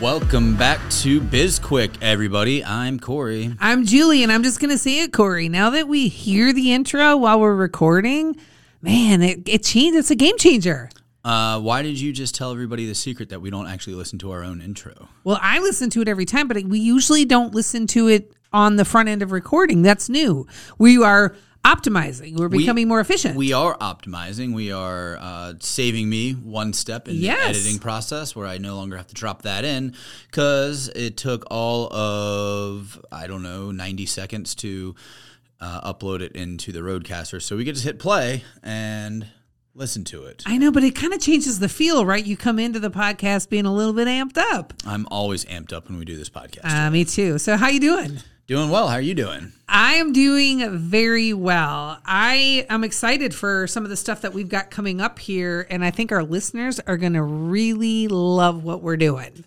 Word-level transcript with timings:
Welcome 0.00 0.54
back 0.54 0.78
to 1.00 1.20
BizQuick, 1.20 1.96
everybody. 2.00 2.64
I'm 2.64 3.00
Corey. 3.00 3.56
I'm 3.58 3.84
Julie, 3.84 4.22
and 4.22 4.30
I'm 4.30 4.44
just 4.44 4.60
going 4.60 4.70
to 4.70 4.78
say 4.78 5.00
it, 5.00 5.12
Corey. 5.12 5.48
Now 5.48 5.70
that 5.70 5.88
we 5.88 6.06
hear 6.06 6.52
the 6.52 6.72
intro 6.72 7.16
while 7.16 7.40
we're 7.40 7.56
recording, 7.56 8.36
man, 8.80 9.22
it, 9.22 9.48
it 9.48 9.64
changed. 9.64 9.98
It's 9.98 10.12
a 10.12 10.14
game 10.14 10.38
changer. 10.38 10.88
Uh, 11.24 11.58
why 11.58 11.82
did 11.82 12.00
you 12.00 12.12
just 12.12 12.36
tell 12.36 12.52
everybody 12.52 12.86
the 12.86 12.94
secret 12.94 13.30
that 13.30 13.40
we 13.40 13.50
don't 13.50 13.66
actually 13.66 13.96
listen 13.96 14.20
to 14.20 14.30
our 14.30 14.44
own 14.44 14.60
intro? 14.60 15.08
Well, 15.24 15.40
I 15.42 15.58
listen 15.58 15.90
to 15.90 16.00
it 16.02 16.06
every 16.06 16.26
time, 16.26 16.46
but 16.46 16.62
we 16.62 16.78
usually 16.78 17.24
don't 17.24 17.52
listen 17.52 17.88
to 17.88 18.06
it 18.06 18.32
on 18.52 18.76
the 18.76 18.84
front 18.84 19.08
end 19.08 19.22
of 19.22 19.32
recording. 19.32 19.82
That's 19.82 20.08
new. 20.08 20.46
We 20.78 21.02
are 21.02 21.34
optimizing. 21.64 22.36
We're 22.38 22.48
becoming 22.48 22.82
We- 22.86 22.88
more 22.88 23.00
efficient. 23.00 23.36
We 23.36 23.52
are 23.52 23.76
optimizing. 23.78 24.54
We 24.54 24.72
are 24.72 25.18
uh, 25.20 25.54
saving 25.60 26.08
me 26.08 26.32
one 26.32 26.72
step 26.72 27.08
in 27.08 27.16
Yes. 27.16 27.38
the 27.42 27.48
editing 27.50 27.78
process 27.78 28.34
where 28.34 28.46
I 28.46 28.58
no 28.58 28.76
longer 28.76 28.96
have 28.96 29.08
to 29.08 29.14
drop 29.14 29.42
that 29.42 29.64
in 29.64 29.94
because 30.30 30.88
it 30.94 31.16
took 31.16 31.44
all 31.50 31.92
of, 31.92 33.00
I 33.12 33.26
don't 33.26 33.42
know, 33.42 33.70
90 33.70 34.06
seconds 34.06 34.54
to 34.56 34.94
uh, 35.60 35.92
upload 35.92 36.20
it 36.20 36.32
into 36.32 36.72
the 36.72 36.80
RodeCaster. 36.80 37.42
So 37.42 37.56
we 37.56 37.64
could 37.64 37.74
just 37.74 37.84
hit 37.84 37.98
play 37.98 38.44
and 38.62 39.26
listen 39.74 40.04
to 40.04 40.24
it. 40.24 40.42
I 40.46 40.56
know, 40.58 40.70
but 40.72 40.84
it 40.84 40.94
kind 40.94 41.12
of 41.12 41.20
changes 41.20 41.58
the 41.58 41.68
feel, 41.68 42.06
right? 42.06 42.24
You 42.24 42.36
come 42.36 42.58
into 42.58 42.80
the 42.80 42.90
podcast 42.90 43.48
being 43.48 43.66
a 43.66 43.74
little 43.74 43.92
bit 43.92 44.08
amped 44.08 44.38
up. 44.38 44.72
I'm 44.86 45.06
always 45.10 45.44
amped 45.46 45.72
up 45.72 45.88
when 45.88 45.98
we 45.98 46.04
do 46.04 46.16
this 46.16 46.30
podcast. 46.30 46.64
Uh, 46.64 46.90
me 46.90 47.04
too. 47.04 47.38
So, 47.38 47.56
how 47.56 47.68
you 47.68 47.80
doing? 47.80 48.18
Doing 48.48 48.70
well. 48.70 48.88
How 48.88 48.94
are 48.94 49.00
you 49.02 49.14
doing? 49.14 49.52
I 49.68 49.96
am 49.96 50.14
doing 50.14 50.78
very 50.78 51.34
well. 51.34 51.98
I 52.06 52.64
am 52.70 52.82
excited 52.82 53.34
for 53.34 53.66
some 53.66 53.84
of 53.84 53.90
the 53.90 53.96
stuff 53.96 54.22
that 54.22 54.32
we've 54.32 54.48
got 54.48 54.70
coming 54.70 55.02
up 55.02 55.18
here, 55.18 55.66
and 55.68 55.84
I 55.84 55.90
think 55.90 56.12
our 56.12 56.22
listeners 56.22 56.80
are 56.80 56.96
going 56.96 57.12
to 57.12 57.22
really 57.22 58.08
love 58.08 58.64
what 58.64 58.80
we're 58.80 58.96
doing. 58.96 59.44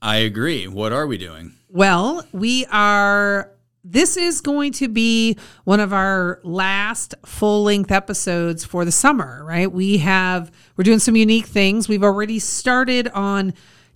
I 0.00 0.16
agree. 0.16 0.66
What 0.66 0.94
are 0.94 1.06
we 1.06 1.18
doing? 1.18 1.52
Well, 1.68 2.26
we 2.32 2.64
are. 2.72 3.50
This 3.84 4.16
is 4.16 4.40
going 4.40 4.72
to 4.72 4.88
be 4.88 5.36
one 5.64 5.80
of 5.80 5.92
our 5.92 6.40
last 6.44 7.14
full 7.26 7.64
length 7.64 7.92
episodes 7.92 8.64
for 8.64 8.86
the 8.86 8.92
summer, 8.92 9.44
right? 9.44 9.70
We 9.70 9.98
have, 9.98 10.50
we're 10.78 10.84
doing 10.84 10.98
some 10.98 11.14
unique 11.14 11.44
things. 11.44 11.90
We've 11.90 12.04
already 12.04 12.38
started 12.38 13.08
on 13.08 13.52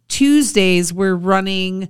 Tuesdays. 0.09 0.93
We're 0.93 1.15
running 1.15 1.89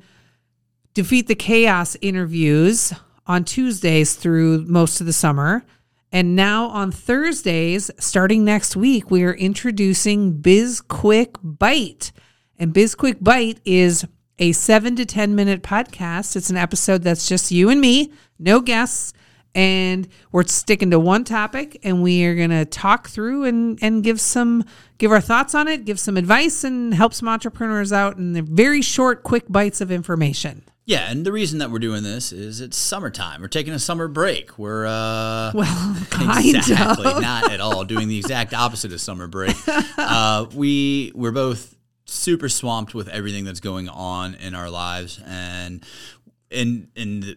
Defeat 0.96 1.26
the 1.26 1.34
Chaos 1.34 1.94
interviews 2.00 2.94
on 3.26 3.44
Tuesdays 3.44 4.14
through 4.14 4.64
most 4.64 4.98
of 4.98 5.06
the 5.06 5.12
summer. 5.12 5.62
And 6.10 6.34
now 6.34 6.68
on 6.68 6.90
Thursdays, 6.90 7.90
starting 7.98 8.46
next 8.46 8.76
week, 8.76 9.10
we 9.10 9.22
are 9.24 9.34
introducing 9.34 10.40
Biz 10.40 10.80
Quick 10.80 11.36
Bite. 11.42 12.12
And 12.58 12.72
Biz 12.72 12.94
Quick 12.94 13.18
Bite 13.20 13.60
is 13.66 14.06
a 14.38 14.52
seven 14.52 14.96
to 14.96 15.04
10 15.04 15.34
minute 15.34 15.62
podcast. 15.62 16.34
It's 16.34 16.48
an 16.48 16.56
episode 16.56 17.02
that's 17.02 17.28
just 17.28 17.50
you 17.50 17.68
and 17.68 17.78
me, 17.78 18.10
no 18.38 18.62
guests. 18.62 19.12
And 19.54 20.08
we're 20.32 20.44
sticking 20.44 20.92
to 20.92 20.98
one 20.98 21.24
topic 21.24 21.78
and 21.82 22.02
we 22.02 22.24
are 22.24 22.34
going 22.34 22.48
to 22.48 22.64
talk 22.64 23.10
through 23.10 23.44
and, 23.44 23.78
and 23.82 24.02
give 24.02 24.18
some, 24.18 24.64
give 24.96 25.12
our 25.12 25.20
thoughts 25.20 25.54
on 25.54 25.68
it, 25.68 25.84
give 25.84 26.00
some 26.00 26.16
advice 26.16 26.64
and 26.64 26.94
help 26.94 27.12
some 27.12 27.28
entrepreneurs 27.28 27.92
out 27.92 28.16
in 28.16 28.32
the 28.32 28.40
very 28.40 28.80
short, 28.80 29.24
quick 29.24 29.44
bites 29.50 29.82
of 29.82 29.90
information. 29.90 30.62
Yeah, 30.86 31.10
and 31.10 31.26
the 31.26 31.32
reason 31.32 31.58
that 31.58 31.72
we're 31.72 31.80
doing 31.80 32.04
this 32.04 32.30
is 32.32 32.60
it's 32.60 32.76
summertime. 32.76 33.42
We're 33.42 33.48
taking 33.48 33.72
a 33.72 33.78
summer 33.78 34.06
break. 34.06 34.56
We're 34.56 34.86
uh 34.86 35.50
Well, 35.54 35.96
kind 36.10 36.54
exactly 36.54 37.10
of. 37.10 37.20
not 37.20 37.50
at 37.50 37.60
all 37.60 37.84
doing 37.84 38.06
the 38.06 38.16
exact 38.18 38.54
opposite 38.54 38.92
of 38.92 39.00
summer 39.00 39.26
break. 39.26 39.56
Uh, 39.98 40.46
we 40.54 41.10
we're 41.14 41.32
both 41.32 41.74
super 42.04 42.48
swamped 42.48 42.94
with 42.94 43.08
everything 43.08 43.44
that's 43.44 43.60
going 43.60 43.88
on 43.88 44.34
in 44.36 44.54
our 44.54 44.70
lives, 44.70 45.20
and 45.26 45.84
in 46.50 46.88
in 46.94 47.36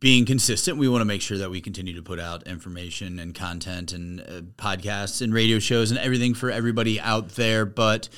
being 0.00 0.24
consistent, 0.24 0.78
we 0.78 0.88
want 0.88 1.00
to 1.02 1.04
make 1.04 1.22
sure 1.22 1.38
that 1.38 1.50
we 1.50 1.60
continue 1.60 1.94
to 1.94 2.02
put 2.02 2.18
out 2.18 2.46
information 2.48 3.20
and 3.20 3.34
content 3.34 3.92
and 3.92 4.20
uh, 4.20 4.40
podcasts 4.56 5.22
and 5.22 5.32
radio 5.32 5.60
shows 5.60 5.90
and 5.92 6.00
everything 6.00 6.34
for 6.34 6.50
everybody 6.50 6.98
out 6.98 7.30
there. 7.30 7.64
But 7.64 8.08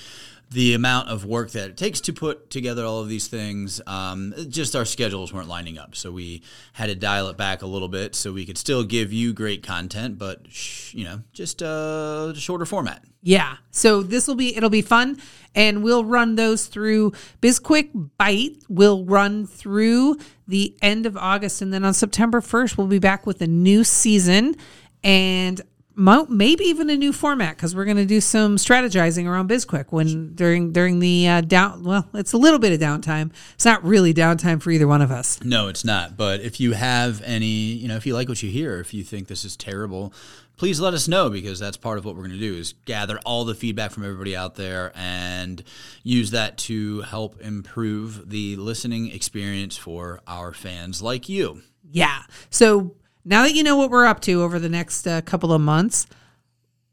the 0.55 0.73
amount 0.73 1.09
of 1.09 1.25
work 1.25 1.51
that 1.51 1.71
it 1.71 1.77
takes 1.77 2.01
to 2.01 2.13
put 2.13 2.49
together 2.49 2.85
all 2.85 3.01
of 3.01 3.09
these 3.09 3.27
things, 3.27 3.81
um, 3.89 4.33
just 4.49 4.77
our 4.77 4.85
schedules 4.85 5.33
weren't 5.33 5.49
lining 5.49 5.79
up. 5.79 5.97
So 5.97 6.13
we 6.13 6.45
had 6.75 6.87
to 6.87 6.95
dial 6.95 7.27
it 7.29 7.37
back 7.37 7.63
a 7.63 7.67
little 7.67 7.89
bit 7.89 8.15
so 8.15 8.33
we 8.33 8.47
could 8.47 8.57
still 8.57 8.85
give 8.85 9.13
you 9.13 9.33
great 9.33 9.65
content, 9.65 10.17
but 10.17 10.47
sh- 10.49 10.95
you 10.95 11.05
know, 11.05 11.23
just 11.33 11.61
a 11.61 12.33
shorter 12.37 12.65
format. 12.65 13.05
Yeah. 13.21 13.57
So 13.73 14.05
this 14.05 14.29
will 14.29 14.37
be 14.37 14.57
it'll 14.57 14.71
be 14.71 14.83
fun 14.83 15.19
and 15.57 15.83
we'll 15.83 16.05
run 16.05 16.37
those 16.37 16.67
through 16.67 17.13
BizQuick 17.43 18.11
Bite 18.17 18.59
We'll 18.69 19.05
run 19.05 19.49
through 19.49 20.19
the 20.47 20.77
end 20.81 21.05
of 21.05 21.17
August 21.17 21.63
and 21.63 21.73
then 21.73 21.85
on 21.85 21.95
September 21.95 22.41
1st 22.41 22.79
we'll 22.79 22.87
be 22.87 23.01
back 23.01 23.27
with 23.27 23.41
a 23.41 23.47
new 23.49 23.83
season 23.83 24.55
and 25.03 25.63
maybe 25.97 26.65
even 26.65 26.91
a 26.91 26.97
new 26.97 27.13
format 27.13 27.57
because 27.57 27.75
we're 27.75 27.85
going 27.85 27.97
to 27.97 28.05
do 28.05 28.21
some 28.21 28.57
strategizing 28.57 29.27
around 29.27 29.49
BizQuick 29.49 29.87
when 29.91 30.35
during 30.35 30.73
during 30.73 30.99
the 30.99 31.29
uh, 31.29 31.41
down 31.41 31.85
well 31.85 32.09
it's 32.15 32.33
a 32.33 32.37
little 32.37 32.59
bit 32.59 32.73
of 32.73 32.81
downtime 32.81 33.31
it's 33.55 33.65
not 33.65 33.83
really 33.85 34.13
downtime 34.13 34.61
for 34.61 34.71
either 34.71 34.89
one 34.89 35.03
of 35.03 35.11
us 35.11 35.43
No, 35.43 35.69
it's 35.69 35.85
not. 35.85 36.17
But 36.17 36.41
if 36.41 36.61
you 36.61 36.73
have 36.73 37.23
any, 37.23 37.47
you 37.47 37.89
know, 37.89 37.97
if 37.97 38.07
you 38.07 38.15
like 38.15 38.29
what 38.29 38.43
you 38.43 38.51
hear, 38.51 38.81
if 38.81 38.93
you 38.93 39.05
think 39.05 39.29
this 39.29 39.45
is 39.45 39.57
terrible, 39.57 40.13
please 40.57 40.81
let 40.81 40.95
us 40.95 41.09
know 41.09 41.31
because 41.31 41.59
that's 41.59 41.77
part 41.77 41.99
of 41.99 42.05
what 42.05 42.15
we're 42.15 42.23
going 42.23 42.33
to 42.33 42.39
do 42.39 42.55
is 42.55 42.75
gather 42.85 43.19
all 43.25 43.45
the 43.45 43.55
feedback 43.55 43.91
from 43.91 44.05
everybody 44.05 44.35
out 44.37 44.55
there 44.57 44.93
and 44.95 45.63
use 46.03 46.31
that 46.33 46.57
to 46.59 47.03
help 47.03 47.41
improve 47.41 48.31
the 48.31 48.57
listening 48.57 49.11
experience 49.11 49.77
for 49.77 50.21
our 50.27 50.53
fans 50.53 51.03
like 51.03 51.29
you. 51.29 51.63
Yeah. 51.91 52.23
So 52.51 52.97
now 53.25 53.43
that 53.43 53.55
you 53.55 53.63
know 53.63 53.77
what 53.77 53.91
we're 53.91 54.07
up 54.07 54.21
to 54.23 54.43
over 54.43 54.59
the 54.59 54.69
next 54.69 55.07
uh, 55.07 55.21
couple 55.23 55.53
of 55.53 55.61
months, 55.61 56.07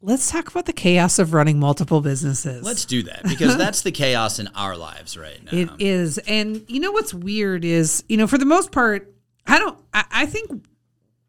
let's 0.02 0.32
talk 0.32 0.50
about 0.50 0.66
the 0.66 0.74
chaos 0.74 1.20
of 1.20 1.34
running 1.34 1.60
multiple 1.60 2.02
businesses. 2.02 2.64
Let's 2.64 2.86
do 2.86 3.04
that 3.04 3.24
because 3.24 3.58
that's 3.58 3.82
the 3.82 3.92
chaos 3.92 4.40
in 4.40 4.48
our 4.56 4.76
lives 4.76 5.18
right 5.18 5.44
now. 5.44 5.58
It 5.58 5.70
is. 5.80 6.18
And 6.20 6.64
you 6.68 6.80
know 6.80 6.92
what's 6.92 7.14
weird 7.14 7.64
is, 7.66 8.04
you 8.08 8.18
know, 8.18 8.28
for 8.28 8.38
the 8.38 8.46
most 8.46 8.72
part, 8.72 9.14
I 9.46 9.60
don't, 9.60 9.78
I, 9.94 10.06
I 10.12 10.26
think 10.26 10.66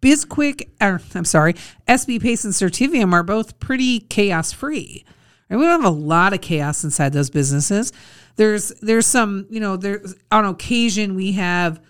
BizQuick, 0.01 0.69
or 0.81 1.01
I'm 1.15 1.25
sorry, 1.25 1.55
SB 1.89 2.21
Pace 2.21 2.45
and 2.45 2.55
Certivium 2.55 3.12
are 3.12 3.23
both 3.23 3.59
pretty 3.61 4.01
chaos 4.01 4.53
free. 4.53 5.05
And 5.51 5.59
we 5.61 5.67
don't 5.67 5.83
have 5.83 5.93
a 5.93 5.95
lot 5.95 6.33
of 6.33 6.41
chaos 6.41 6.83
inside 6.83 7.12
those 7.12 7.29
businesses. 7.29 7.93
There's, 8.37 8.71
there's 8.81 9.07
some, 9.07 9.47
you 9.51 9.61
know, 9.61 9.77
there's 9.77 10.15
on 10.31 10.47
occasion 10.47 11.15
we 11.15 11.33
have 11.33 11.81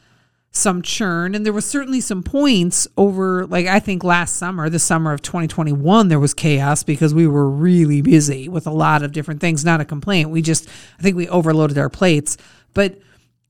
some 0.52 0.82
churn. 0.82 1.34
And 1.34 1.44
there 1.44 1.52
was 1.52 1.64
certainly 1.64 2.00
some 2.02 2.22
points 2.22 2.86
over 2.98 3.46
like 3.46 3.66
i 3.66 3.80
think 3.80 4.04
last 4.04 4.36
summer 4.36 4.68
the 4.68 4.78
summer 4.78 5.12
of 5.12 5.22
2021 5.22 6.08
there 6.08 6.20
was 6.20 6.34
chaos 6.34 6.82
because 6.82 7.14
we 7.14 7.26
were 7.26 7.48
really 7.48 8.02
busy 8.02 8.48
with 8.48 8.66
a 8.66 8.70
lot 8.70 9.02
of 9.02 9.12
different 9.12 9.40
things. 9.40 9.64
Not 9.64 9.80
a 9.80 9.84
complaint. 9.84 10.30
We 10.30 10.42
just 10.42 10.68
i 10.98 11.02
think 11.02 11.16
we 11.16 11.26
overloaded 11.28 11.78
our 11.78 11.88
plates. 11.88 12.36
But 12.74 13.00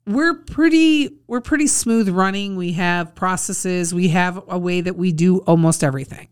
we're 0.07 0.35
pretty 0.35 1.19
we're 1.27 1.41
pretty 1.41 1.67
smooth 1.67 2.09
running. 2.09 2.57
We 2.57 2.73
have 2.73 3.15
processes. 3.17 3.93
We 3.93 4.09
have 4.09 4.43
a 4.49 4.59
way 4.59 4.81
that 4.81 4.97
we 4.97 5.13
do 5.13 5.39
almost 5.39 5.83
everything. 5.83 6.29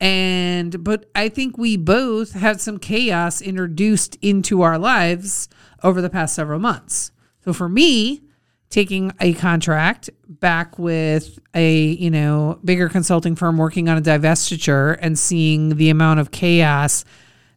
And 0.00 0.82
but 0.82 1.10
i 1.14 1.28
think 1.28 1.58
we 1.58 1.76
both 1.76 2.32
had 2.32 2.62
some 2.62 2.78
chaos 2.78 3.42
introduced 3.42 4.16
into 4.22 4.62
our 4.62 4.78
lives 4.78 5.50
over 5.82 6.00
the 6.00 6.10
past 6.10 6.34
several 6.34 6.60
months. 6.60 7.12
So 7.44 7.52
for 7.52 7.68
me 7.68 8.22
taking 8.70 9.12
a 9.20 9.32
contract 9.34 10.10
back 10.28 10.78
with 10.78 11.38
a 11.54 11.78
you 11.78 12.10
know 12.10 12.58
bigger 12.64 12.88
consulting 12.88 13.36
firm 13.36 13.56
working 13.56 13.88
on 13.88 13.96
a 13.96 14.02
divestiture 14.02 14.98
and 15.00 15.18
seeing 15.18 15.76
the 15.76 15.90
amount 15.90 16.20
of 16.20 16.30
chaos 16.30 17.04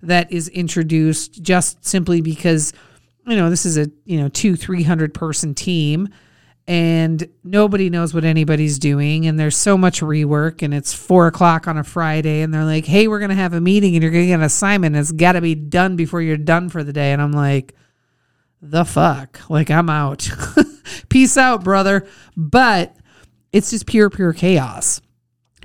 that 0.01 0.31
is 0.31 0.47
introduced 0.49 1.41
just 1.41 1.83
simply 1.85 2.21
because 2.21 2.73
you 3.25 3.35
know 3.35 3.49
this 3.49 3.65
is 3.65 3.77
a 3.77 3.89
you 4.05 4.19
know 4.19 4.29
two 4.29 4.55
three 4.55 4.83
hundred 4.83 5.13
person 5.13 5.53
team 5.53 6.09
and 6.67 7.27
nobody 7.43 7.89
knows 7.89 8.13
what 8.13 8.23
anybody's 8.23 8.77
doing 8.77 9.25
and 9.25 9.39
there's 9.39 9.57
so 9.57 9.75
much 9.75 10.01
rework 10.01 10.61
and 10.61 10.73
it's 10.73 10.93
four 10.93 11.25
o'clock 11.25 11.67
on 11.67 11.77
a 11.77 11.83
friday 11.83 12.41
and 12.41 12.53
they're 12.53 12.63
like 12.63 12.85
hey 12.85 13.07
we're 13.07 13.19
going 13.19 13.29
to 13.29 13.35
have 13.35 13.53
a 13.53 13.61
meeting 13.61 13.95
and 13.95 14.03
you're 14.03 14.11
going 14.11 14.23
to 14.23 14.27
get 14.27 14.35
an 14.35 14.43
assignment 14.43 14.95
it's 14.95 15.11
got 15.11 15.31
to 15.31 15.41
be 15.41 15.55
done 15.55 15.95
before 15.95 16.21
you're 16.21 16.37
done 16.37 16.69
for 16.69 16.83
the 16.83 16.93
day. 16.93 17.11
And 17.11 17.21
i'm 17.21 17.31
like 17.31 17.73
the 18.61 18.85
fuck? 18.85 19.49
Like 19.49 19.69
i'm 19.69 19.89
out. 19.89 20.29
Peace 21.09 21.37
out 21.37 21.63
brother. 21.63 22.07
But 22.35 22.95
it's 23.51 23.71
just 23.71 23.85
pure 23.85 24.09
pure 24.09 24.33
chaos. 24.33 25.01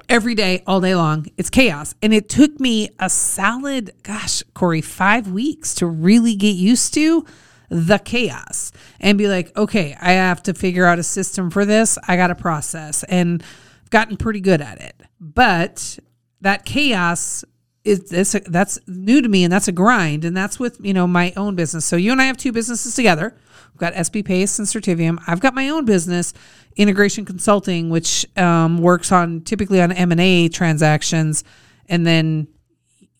Every 0.08 0.34
day 0.34 0.62
all 0.66 0.80
day 0.80 0.94
long 0.94 1.26
it's 1.36 1.50
chaos. 1.50 1.94
And 2.02 2.12
it 2.12 2.28
took 2.28 2.60
me 2.60 2.90
a 2.98 3.08
solid 3.10 3.92
gosh 4.02 4.42
corey 4.54 4.80
five 4.80 5.28
weeks 5.28 5.74
to 5.76 5.86
really 5.86 6.34
get 6.34 6.56
used 6.56 6.94
to 6.94 7.24
the 7.68 7.98
chaos 7.98 8.70
and 9.00 9.18
be 9.18 9.26
like, 9.26 9.56
okay, 9.56 9.96
I 10.00 10.12
have 10.12 10.42
to 10.44 10.54
figure 10.54 10.84
out 10.84 10.98
a 10.98 11.02
system 11.02 11.50
for 11.50 11.64
this. 11.64 11.98
I 12.06 12.16
got 12.16 12.30
a 12.30 12.34
process 12.34 13.02
and 13.04 13.42
I've 13.82 13.90
gotten 13.90 14.16
pretty 14.16 14.40
good 14.40 14.60
at 14.60 14.80
it. 14.80 15.02
But 15.18 15.98
that 16.40 16.64
chaos 16.64 17.44
is 17.84 18.08
that's, 18.08 18.32
that's 18.46 18.78
new 18.86 19.20
to 19.20 19.28
me 19.28 19.44
and 19.44 19.52
that's 19.52 19.68
a 19.68 19.72
grind. 19.72 20.24
And 20.24 20.36
that's 20.36 20.58
with, 20.58 20.78
you 20.80 20.94
know, 20.94 21.06
my 21.06 21.32
own 21.36 21.54
business. 21.54 21.84
So 21.84 21.96
you 21.96 22.12
and 22.12 22.20
I 22.20 22.24
have 22.24 22.36
two 22.36 22.52
businesses 22.52 22.94
together. 22.94 23.36
We've 23.72 23.78
got 23.78 23.92
SB 23.94 24.24
Pace 24.24 24.58
and 24.58 24.66
Certivium. 24.66 25.22
I've 25.26 25.40
got 25.40 25.54
my 25.54 25.68
own 25.68 25.84
business, 25.84 26.32
Integration 26.76 27.24
Consulting, 27.24 27.90
which 27.90 28.26
um, 28.38 28.78
works 28.78 29.12
on 29.12 29.42
typically 29.42 29.80
on 29.82 29.92
M&A 29.92 30.48
transactions. 30.48 31.44
And 31.88 32.06
then 32.06 32.48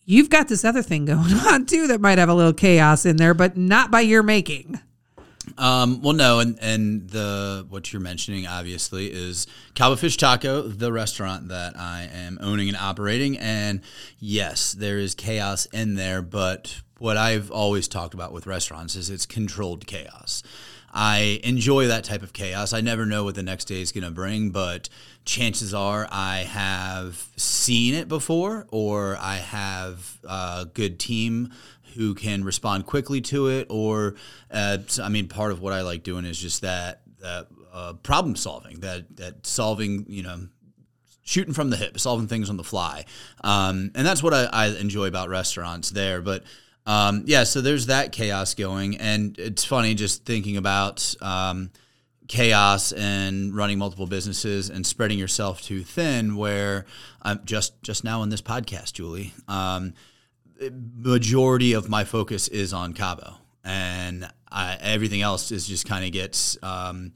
you've 0.05 0.31
got 0.31 0.49
this 0.49 0.65
other 0.65 0.83
thing 0.83 1.05
going 1.07 1.33
on 1.33 1.67
too 1.67 1.87
that 1.89 2.01
might 2.01 2.19
have 2.19 2.29
a 2.29 2.35
little 2.35 2.53
chaos 2.53 3.05
in 3.05 3.17
there, 3.17 3.35
but 3.35 3.57
not 3.57 3.91
by 3.91 4.01
your 4.01 4.23
making. 4.23 4.81
Um, 5.57 6.03
well, 6.03 6.15
no, 6.15 6.41
and 6.41 6.59
and 6.61 7.09
the 7.11 7.67
what 7.69 7.93
you're 7.93 8.03
mentioning 8.03 8.47
obviously 8.47 9.13
is 9.13 9.47
Cabo 9.75 9.97
Fish 9.97 10.17
Taco, 10.17 10.63
the 10.63 10.93
restaurant 10.93 11.49
that 11.49 11.79
I 11.79 12.09
am 12.13 12.39
owning 12.41 12.69
and 12.69 12.77
operating, 12.77 13.39
and 13.39 13.81
yes, 14.19 14.73
there 14.73 14.99
is 14.99 15.15
chaos 15.15 15.67
in 15.67 15.95
there, 15.95 16.23
but 16.23 16.81
what 16.99 17.17
I've 17.17 17.51
always 17.51 17.87
talked 17.87 18.15
about 18.15 18.33
with 18.33 18.47
restaurants 18.47 18.97
is 18.97 19.11
it's 19.11 19.27
controlled 19.27 19.87
chaos. 19.87 20.43
I 20.97 21.41
enjoy 21.43 21.89
that 21.89 22.05
type 22.05 22.23
of 22.23 22.33
chaos. 22.33 22.73
I 22.73 22.81
never 22.81 23.05
know 23.05 23.25
what 23.25 23.35
the 23.35 23.43
next 23.43 23.65
day 23.65 23.81
is 23.81 23.91
going 23.91 24.05
to 24.05 24.13
bring, 24.13 24.51
but 24.51 24.89
chances 25.25 25.75
are 25.75 26.07
I 26.09 26.39
have 26.39 27.29
seen 27.37 27.95
it 27.95 28.07
before 28.07 28.67
or 28.71 29.17
I 29.21 29.37
have 29.39 30.21
a 30.23 30.69
good 30.73 31.01
team 31.01 31.53
who 31.97 32.15
can 32.15 32.45
respond 32.45 32.87
quickly 32.87 33.21
to 33.23 33.49
it. 33.49 33.67
Or, 33.71 34.15
uh, 34.53 34.79
I 35.03 35.09
mean, 35.09 35.27
part 35.27 35.51
of 35.51 35.61
what 35.61 35.73
I 35.73 35.83
like 35.83 36.05
doing 36.05 36.25
is 36.25 36.39
just 36.39 36.63
that, 36.63 37.03
that 37.21 37.49
uh, 37.73 37.95
problem 37.95 38.37
solving, 38.37 38.79
that, 38.81 39.17
that 39.17 39.45
solving, 39.47 40.07
you 40.09 40.23
know, 40.23 40.47
shooting 41.23 41.55
from 41.55 41.71
the 41.71 41.77
hip, 41.77 41.99
solving 41.99 42.29
things 42.29 42.51
on 42.51 42.57
the 42.57 42.65
fly. 42.65 43.05
Um, 43.43 43.91
and 43.97 44.07
that's 44.07 44.23
what 44.23 44.33
I, 44.33 44.45
I 44.45 44.67
enjoy 44.69 45.07
about 45.07 45.29
restaurants 45.29 45.91
there. 45.91 46.21
But 46.21 46.45
um, 46.87 47.23
yeah, 47.27 47.45
so 47.45 47.61
there's 47.61 47.87
that 47.87 48.13
chaos 48.13 48.55
going, 48.55 48.97
and 48.99 49.39
it's 49.39 49.65
funny 49.65 49.95
just 49.95 50.25
thinking 50.25 50.57
about 50.57 51.15
um, 51.23 51.71
chaos 52.29 52.93
and 52.93 53.55
running 53.55 53.79
multiple 53.79 54.07
businesses 54.07 54.71
and 54.71 54.87
spreading 54.87 55.19
yourself 55.19 55.63
too 55.63 55.83
thin. 55.83 56.37
Where 56.37 56.85
I'm 57.23 57.41
just 57.45 57.81
just 57.83 58.05
now 58.05 58.23
in 58.23 58.29
this 58.29 58.43
podcast, 58.43 58.93
Julie, 58.93 59.33
um, 59.49 59.95
majority 60.71 61.73
of 61.73 61.89
my 61.89 62.05
focus 62.05 62.49
is 62.49 62.73
on 62.75 62.93
Cabo, 62.93 63.37
and 63.65 64.29
I, 64.51 64.77
everything 64.81 65.23
else 65.23 65.51
is 65.53 65.67
just 65.67 65.87
kind 65.87 66.05
of 66.05 66.13
gets 66.13 66.59
um, 66.63 67.13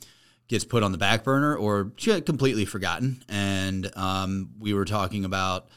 gets 0.48 0.64
put 0.64 0.82
on 0.82 0.92
the 0.92 0.98
back 0.98 1.24
burner 1.24 1.54
or 1.56 1.92
completely 2.24 2.64
forgotten. 2.64 3.22
And 3.28 3.90
um, 3.96 4.50
we 4.58 4.72
were 4.72 4.86
talking 4.86 5.24
about 5.26 5.68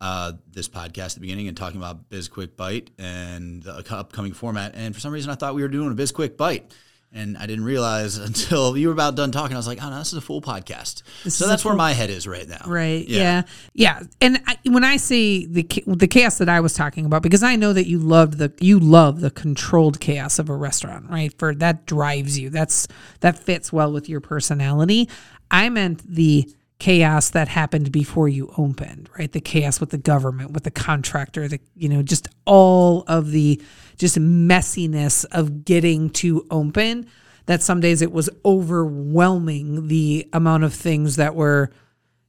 uh, 0.00 0.32
this 0.50 0.68
podcast 0.68 1.06
at 1.06 1.14
the 1.14 1.20
beginning 1.20 1.48
and 1.48 1.56
talking 1.56 1.78
about 1.78 2.08
Biz 2.08 2.28
Quick 2.28 2.56
Bite 2.56 2.90
and 2.98 3.62
the 3.62 3.84
upcoming 3.90 4.32
format. 4.32 4.74
And 4.74 4.94
for 4.94 5.00
some 5.00 5.12
reason, 5.12 5.30
I 5.30 5.34
thought 5.34 5.54
we 5.54 5.62
were 5.62 5.68
doing 5.68 5.90
a 5.90 5.94
Biz 5.94 6.12
Quick 6.12 6.36
Bite. 6.36 6.72
And 7.10 7.38
I 7.38 7.46
didn't 7.46 7.64
realize 7.64 8.16
until 8.18 8.76
you 8.76 8.88
were 8.88 8.92
about 8.92 9.16
done 9.16 9.32
talking. 9.32 9.56
I 9.56 9.58
was 9.58 9.66
like, 9.66 9.82
"Oh 9.82 9.88
no, 9.88 9.96
this 9.96 10.08
is 10.08 10.18
a 10.18 10.20
full 10.20 10.42
podcast." 10.42 11.02
This 11.24 11.36
so 11.36 11.46
that's 11.46 11.64
where 11.64 11.74
my 11.74 11.94
head 11.94 12.10
is 12.10 12.28
right 12.28 12.46
now. 12.46 12.60
Right? 12.66 13.08
Yeah, 13.08 13.18
yeah. 13.18 13.42
yeah. 13.72 14.02
And 14.20 14.42
I, 14.46 14.58
when 14.66 14.84
I 14.84 14.98
see 14.98 15.46
the 15.46 15.66
the 15.86 16.06
chaos 16.06 16.36
that 16.36 16.50
I 16.50 16.60
was 16.60 16.74
talking 16.74 17.06
about, 17.06 17.22
because 17.22 17.42
I 17.42 17.56
know 17.56 17.72
that 17.72 17.86
you 17.86 17.98
loved 17.98 18.34
the 18.36 18.52
you 18.60 18.78
love 18.78 19.22
the 19.22 19.30
controlled 19.30 20.00
chaos 20.00 20.38
of 20.38 20.50
a 20.50 20.54
restaurant, 20.54 21.08
right? 21.08 21.32
For 21.38 21.54
that 21.54 21.86
drives 21.86 22.38
you. 22.38 22.50
That's 22.50 22.86
that 23.20 23.38
fits 23.38 23.72
well 23.72 23.90
with 23.90 24.06
your 24.10 24.20
personality. 24.20 25.08
I 25.50 25.70
meant 25.70 26.06
the 26.06 26.46
chaos 26.78 27.30
that 27.30 27.48
happened 27.48 27.90
before 27.90 28.28
you 28.28 28.52
opened, 28.56 29.08
right? 29.18 29.32
The 29.32 29.40
chaos 29.40 29.80
with 29.80 29.90
the 29.90 29.98
government, 29.98 30.52
with 30.52 30.64
the 30.64 30.70
contractor, 30.70 31.48
the 31.48 31.60
you 31.74 31.88
know, 31.88 32.02
just 32.02 32.28
all 32.44 33.04
of 33.06 33.30
the 33.30 33.60
just 33.96 34.18
messiness 34.18 35.24
of 35.32 35.64
getting 35.64 36.10
to 36.10 36.46
open. 36.50 37.06
That 37.46 37.62
some 37.62 37.80
days 37.80 38.02
it 38.02 38.12
was 38.12 38.28
overwhelming 38.44 39.88
the 39.88 40.28
amount 40.34 40.64
of 40.64 40.74
things 40.74 41.16
that 41.16 41.34
were 41.34 41.70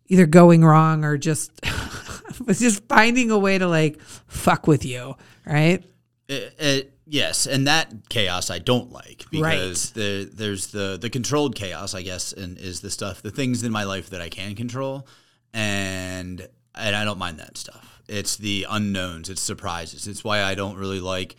either 0.07 0.25
going 0.25 0.63
wrong 0.63 1.03
or 1.03 1.17
just 1.17 1.51
was 2.45 2.59
just 2.59 2.83
finding 2.87 3.29
a 3.29 3.37
way 3.37 3.57
to 3.57 3.67
like 3.67 4.01
fuck 4.01 4.65
with 4.65 4.85
you, 4.85 5.15
right? 5.45 5.83
It, 6.27 6.55
it, 6.59 6.98
yes, 7.09 7.47
and 7.47 7.67
that 7.67 7.93
chaos 8.09 8.49
I 8.49 8.59
don't 8.59 8.91
like 8.91 9.25
because 9.31 9.87
right. 9.87 9.93
the, 9.93 10.31
there's 10.33 10.67
the 10.67 10.97
the 10.99 11.09
controlled 11.09 11.55
chaos, 11.55 11.93
I 11.93 12.01
guess, 12.01 12.33
and 12.33 12.57
is 12.57 12.81
the 12.81 12.89
stuff, 12.89 13.21
the 13.21 13.31
things 13.31 13.63
in 13.63 13.71
my 13.71 13.83
life 13.83 14.09
that 14.11 14.21
I 14.21 14.29
can 14.29 14.55
control, 14.55 15.07
and 15.53 16.47
and 16.75 16.95
I 16.95 17.03
don't 17.03 17.19
mind 17.19 17.39
that 17.39 17.57
stuff. 17.57 18.01
It's 18.07 18.37
the 18.37 18.65
unknowns, 18.69 19.29
it's 19.29 19.41
surprises. 19.41 20.07
It's 20.07 20.23
why 20.23 20.43
I 20.43 20.55
don't 20.55 20.77
really 20.77 20.99
like 20.99 21.35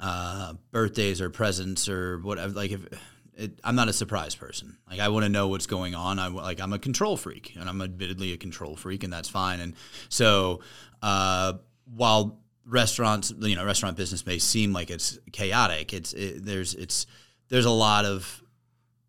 uh, 0.00 0.54
birthdays 0.70 1.20
or 1.20 1.30
presents 1.30 1.88
or 1.88 2.18
whatever. 2.18 2.52
Like 2.52 2.72
if 2.72 2.86
it, 3.34 3.60
I'm 3.64 3.74
not 3.74 3.88
a 3.88 3.92
surprise 3.92 4.34
person. 4.34 4.76
Like 4.90 5.00
I 5.00 5.08
want 5.08 5.24
to 5.24 5.28
know 5.28 5.48
what's 5.48 5.66
going 5.66 5.94
on. 5.94 6.18
I 6.18 6.28
like 6.28 6.60
I'm 6.60 6.72
a 6.72 6.78
control 6.78 7.16
freak, 7.16 7.54
and 7.58 7.68
I'm 7.68 7.80
admittedly 7.80 8.32
a 8.32 8.36
control 8.36 8.76
freak, 8.76 9.04
and 9.04 9.12
that's 9.12 9.28
fine. 9.28 9.60
And 9.60 9.74
so 10.08 10.60
uh, 11.02 11.54
while 11.84 12.41
restaurants, 12.66 13.32
you 13.38 13.56
know, 13.56 13.64
restaurant 13.64 13.96
business 13.96 14.26
may 14.26 14.38
seem 14.38 14.72
like 14.72 14.90
it's 14.90 15.18
chaotic. 15.32 15.92
It's 15.92 16.12
it, 16.12 16.44
there's 16.44 16.74
it's 16.74 17.06
there's 17.48 17.64
a 17.64 17.70
lot 17.70 18.04
of 18.04 18.42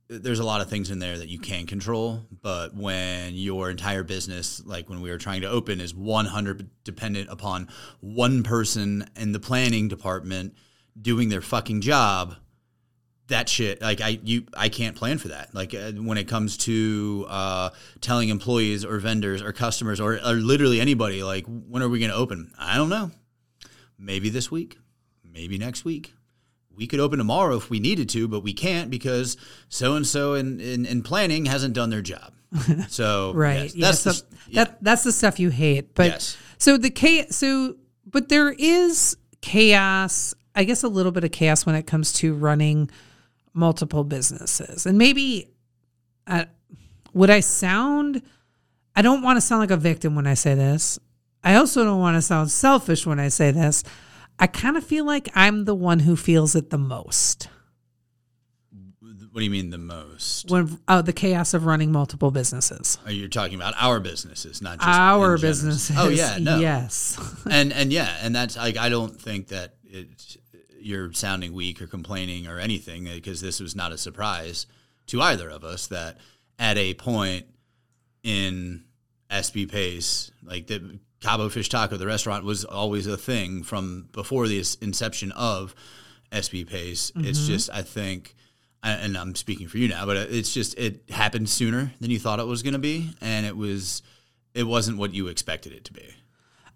there's 0.09 0.39
a 0.39 0.43
lot 0.43 0.61
of 0.61 0.69
things 0.69 0.91
in 0.91 0.99
there 0.99 1.17
that 1.17 1.29
you 1.29 1.39
can 1.39 1.65
control, 1.65 2.25
but 2.41 2.75
when 2.75 3.33
your 3.33 3.69
entire 3.69 4.03
business, 4.03 4.61
like 4.65 4.89
when 4.89 5.01
we 5.01 5.09
were 5.09 5.17
trying 5.17 5.41
to 5.41 5.49
open, 5.49 5.81
is 5.81 5.95
100 5.95 6.69
dependent 6.83 7.29
upon 7.29 7.69
one 7.99 8.43
person 8.43 9.09
in 9.15 9.31
the 9.31 9.39
planning 9.39 9.87
department 9.87 10.55
doing 10.99 11.29
their 11.29 11.41
fucking 11.41 11.81
job, 11.81 12.35
that 13.27 13.47
shit 13.47 13.81
like 13.81 14.01
i 14.01 14.19
you 14.21 14.43
i 14.53 14.67
can't 14.67 14.97
plan 14.97 15.17
for 15.17 15.29
that. 15.29 15.55
Like 15.55 15.73
uh, 15.73 15.93
when 15.93 16.17
it 16.17 16.27
comes 16.27 16.57
to 16.57 17.25
uh, 17.29 17.69
telling 18.01 18.29
employees 18.29 18.83
or 18.83 18.99
vendors 18.99 19.41
or 19.41 19.53
customers 19.53 20.01
or, 20.01 20.15
or 20.15 20.33
literally 20.33 20.81
anybody 20.81 21.23
like 21.23 21.45
when 21.45 21.81
are 21.81 21.89
we 21.89 21.99
going 21.99 22.11
to 22.11 22.17
open? 22.17 22.51
I 22.59 22.75
don't 22.75 22.89
know 22.89 23.11
maybe 24.03 24.29
this 24.29 24.51
week, 24.51 24.77
maybe 25.23 25.57
next 25.57 25.85
week. 25.85 26.13
We 26.75 26.87
could 26.87 26.99
open 26.99 27.19
tomorrow 27.19 27.55
if 27.55 27.69
we 27.69 27.79
needed 27.79 28.09
to, 28.09 28.27
but 28.27 28.41
we 28.41 28.53
can't 28.53 28.89
because 28.89 29.37
so 29.69 29.95
and 29.95 30.05
so 30.05 30.33
in 30.33 30.59
in 30.59 31.03
planning 31.03 31.45
hasn't 31.45 31.73
done 31.73 31.89
their 31.89 32.01
job. 32.01 32.33
So 32.87 33.33
right, 33.33 33.73
yes, 33.75 34.03
that's 34.03 34.21
the, 34.21 34.27
yeah. 34.47 34.63
that 34.63 34.83
that's 34.83 35.03
the 35.03 35.11
stuff 35.11 35.39
you 35.39 35.49
hate. 35.49 35.95
But 35.95 36.11
yes. 36.11 36.37
so 36.57 36.77
the 36.77 36.89
chaos. 36.89 37.35
So 37.35 37.75
but 38.05 38.29
there 38.29 38.51
is 38.51 39.17
chaos. 39.41 40.33
I 40.55 40.63
guess 40.63 40.83
a 40.83 40.87
little 40.87 41.11
bit 41.11 41.23
of 41.23 41.31
chaos 41.31 41.65
when 41.65 41.75
it 41.75 41.87
comes 41.87 42.13
to 42.13 42.33
running 42.33 42.89
multiple 43.53 44.03
businesses, 44.03 44.85
and 44.85 44.97
maybe 44.97 45.49
uh, 46.27 46.45
would 47.13 47.29
I 47.29 47.39
sound? 47.39 48.21
I 48.95 49.01
don't 49.01 49.23
want 49.23 49.37
to 49.37 49.41
sound 49.41 49.61
like 49.61 49.71
a 49.71 49.77
victim 49.77 50.15
when 50.15 50.27
I 50.27 50.35
say 50.35 50.53
this. 50.53 50.99
I 51.43 51.55
also 51.55 51.83
don't 51.83 51.99
want 51.99 52.15
to 52.15 52.21
sound 52.21 52.51
selfish 52.51 53.05
when 53.05 53.19
I 53.19 53.27
say 53.27 53.51
this. 53.51 53.83
I 54.39 54.47
kind 54.47 54.77
of 54.77 54.83
feel 54.83 55.05
like 55.05 55.29
I'm 55.35 55.65
the 55.65 55.75
one 55.75 55.99
who 55.99 56.15
feels 56.15 56.55
it 56.55 56.69
the 56.69 56.77
most. 56.77 57.49
What 59.31 59.39
do 59.39 59.45
you 59.45 59.51
mean 59.51 59.71
the 59.71 59.79
most? 59.79 60.51
When 60.51 60.79
uh, 60.87 61.01
the 61.01 61.11
chaos 61.11 61.55
of 61.55 61.65
running 61.65 61.91
multiple 61.91 62.29
businesses. 62.29 62.99
Are 63.03 63.11
you 63.11 63.27
talking 63.27 63.55
about 63.55 63.73
our 63.79 63.99
businesses, 63.99 64.61
not 64.61 64.77
just 64.77 64.87
our 64.87 65.39
businesses? 65.39 65.95
Oh 65.97 66.09
yeah, 66.09 66.37
no. 66.39 66.59
Yes. 66.59 67.19
and 67.49 67.73
and 67.73 67.91
yeah, 67.91 68.15
and 68.21 68.35
that's 68.35 68.55
like 68.55 68.77
I 68.77 68.89
don't 68.89 69.19
think 69.19 69.47
that 69.47 69.73
it's, 69.83 70.37
you're 70.79 71.11
sounding 71.13 71.53
weak 71.53 71.81
or 71.81 71.87
complaining 71.87 72.45
or 72.45 72.59
anything 72.59 73.05
because 73.05 73.41
this 73.41 73.59
was 73.59 73.75
not 73.75 73.91
a 73.91 73.97
surprise 73.97 74.67
to 75.07 75.19
either 75.19 75.49
of 75.49 75.63
us 75.63 75.87
that 75.87 76.17
at 76.59 76.77
a 76.77 76.93
point 76.93 77.47
in 78.21 78.83
SB 79.31 79.71
Pace, 79.71 80.31
like 80.43 80.67
the 80.67 80.99
Cabo 81.23 81.47
Fish 81.47 81.69
Taco, 81.69 81.95
the 81.95 82.05
restaurant, 82.05 82.43
was 82.43 82.65
always 82.65 83.07
a 83.07 83.15
thing 83.15 83.63
from 83.63 84.09
before 84.11 84.45
the 84.47 84.57
inception 84.81 85.31
of 85.31 85.73
SB 86.33 86.69
Pace. 86.69 87.11
Mm-hmm. 87.11 87.27
It's 87.27 87.47
just, 87.47 87.69
I 87.71 87.81
think, 87.81 88.35
and 88.83 89.17
I'm 89.17 89.33
speaking 89.33 89.69
for 89.69 89.77
you 89.77 89.87
now, 89.87 90.05
but 90.05 90.17
it's 90.17 90.53
just 90.53 90.77
it 90.77 91.09
happened 91.09 91.49
sooner 91.49 91.93
than 92.01 92.11
you 92.11 92.19
thought 92.19 92.41
it 92.41 92.47
was 92.47 92.61
going 92.61 92.73
to 92.73 92.79
be, 92.79 93.11
and 93.21 93.45
it 93.45 93.55
was 93.55 94.03
it 94.53 94.63
wasn't 94.63 94.97
what 94.97 95.13
you 95.13 95.27
expected 95.27 95.71
it 95.71 95.85
to 95.85 95.93
be. 95.93 96.13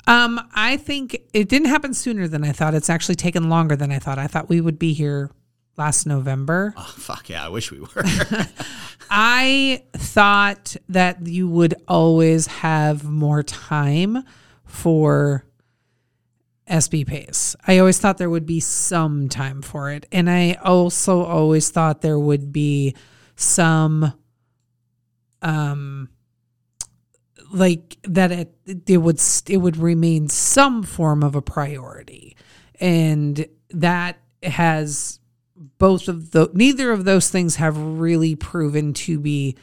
Um, 0.07 0.39
I 0.55 0.77
think 0.77 1.21
it 1.33 1.49
didn't 1.49 1.67
happen 1.67 1.93
sooner 1.93 2.29
than 2.29 2.45
I 2.45 2.53
thought. 2.53 2.73
It's 2.73 2.89
actually 2.89 3.15
taken 3.15 3.49
longer 3.49 3.75
than 3.75 3.91
I 3.91 3.99
thought. 3.99 4.17
I 4.17 4.27
thought 4.27 4.47
we 4.47 4.61
would 4.61 4.79
be 4.79 4.93
here 4.93 5.29
last 5.77 6.05
November. 6.05 6.73
Oh, 6.75 6.93
fuck 6.97 7.29
yeah, 7.29 7.45
I 7.45 7.49
wish 7.49 7.71
we 7.71 7.79
were. 7.79 7.87
I 9.09 9.83
thought 9.93 10.75
that 10.89 11.25
you 11.25 11.47
would 11.47 11.75
always 11.87 12.47
have 12.47 13.03
more 13.03 13.43
time 13.43 14.23
for 14.65 15.45
SB 16.67 17.07
Pace. 17.07 17.55
I 17.65 17.77
always 17.77 17.99
thought 17.99 18.17
there 18.17 18.29
would 18.29 18.45
be 18.45 18.59
some 18.59 19.29
time 19.29 19.61
for 19.61 19.91
it. 19.91 20.05
And 20.11 20.29
I 20.29 20.57
also 20.63 21.23
always 21.23 21.69
thought 21.69 22.01
there 22.01 22.19
would 22.19 22.51
be 22.51 22.95
some 23.35 24.13
um 25.43 26.09
like 27.53 27.97
that 28.03 28.31
it 28.31 28.55
it 28.87 28.97
would 28.97 29.21
it 29.47 29.57
would 29.57 29.77
remain 29.77 30.27
some 30.27 30.83
form 30.83 31.23
of 31.23 31.35
a 31.35 31.41
priority. 31.41 32.35
And 32.79 33.47
that 33.69 34.17
has 34.43 35.19
both 35.77 36.07
of 36.07 36.31
the 36.31 36.49
neither 36.53 36.91
of 36.91 37.05
those 37.05 37.29
things 37.29 37.55
have 37.57 37.77
really 37.77 38.35
proven 38.35 38.93
to 38.93 39.19
be 39.19 39.55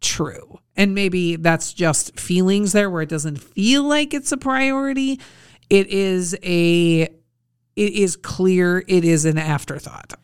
true. 0.00 0.58
And 0.76 0.94
maybe 0.94 1.36
that's 1.36 1.72
just 1.72 2.18
feelings 2.20 2.72
there 2.72 2.90
where 2.90 3.02
it 3.02 3.08
doesn't 3.08 3.40
feel 3.40 3.82
like 3.82 4.12
it's 4.12 4.30
a 4.32 4.36
priority. 4.36 5.20
It 5.70 5.88
is 5.88 6.36
a 6.42 7.02
it 7.02 7.92
is 7.92 8.16
clear 8.16 8.84
it 8.86 9.04
is 9.04 9.24
an 9.24 9.38
afterthought. 9.38 10.14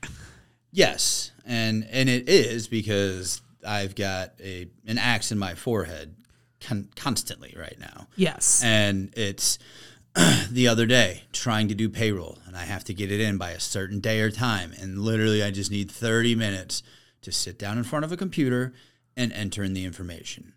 yes, 0.71 1.33
and 1.45 1.87
and 1.91 2.09
it 2.09 2.29
is 2.29 2.69
because 2.69 3.41
I've 3.67 3.95
got 3.95 4.33
a 4.41 4.69
an 4.87 4.99
axe 4.99 5.33
in 5.33 5.39
my 5.39 5.55
forehead 5.55 6.15
con- 6.61 6.89
constantly 6.97 7.55
right 7.59 7.79
now. 7.79 8.09
Yes. 8.17 8.63
and 8.65 9.13
it's 9.17 9.59
the 10.51 10.69
other 10.69 10.87
day 10.87 11.23
trying 11.33 11.69
to 11.69 11.75
do 11.75 11.89
payroll 11.89 12.39
and 12.47 12.57
I 12.57 12.65
have 12.65 12.85
to 12.85 12.95
get 12.95 13.11
it 13.11 13.21
in 13.21 13.39
by 13.39 13.51
a 13.51 13.61
certain 13.61 14.01
day 14.01 14.21
or 14.21 14.31
time 14.31 14.73
and 14.79 14.99
literally 14.99 15.43
I 15.43 15.51
just 15.51 15.71
need 15.71 15.91
30 15.91 16.35
minutes 16.35 16.83
to 17.23 17.33
sit 17.33 17.59
down 17.59 17.79
in 17.79 17.85
front 17.85 18.05
of 18.05 18.13
a 18.13 18.17
computer 18.17 18.75
and 19.17 19.33
enter 19.33 19.63
in 19.63 19.73
the 19.73 19.85
information. 19.85 20.53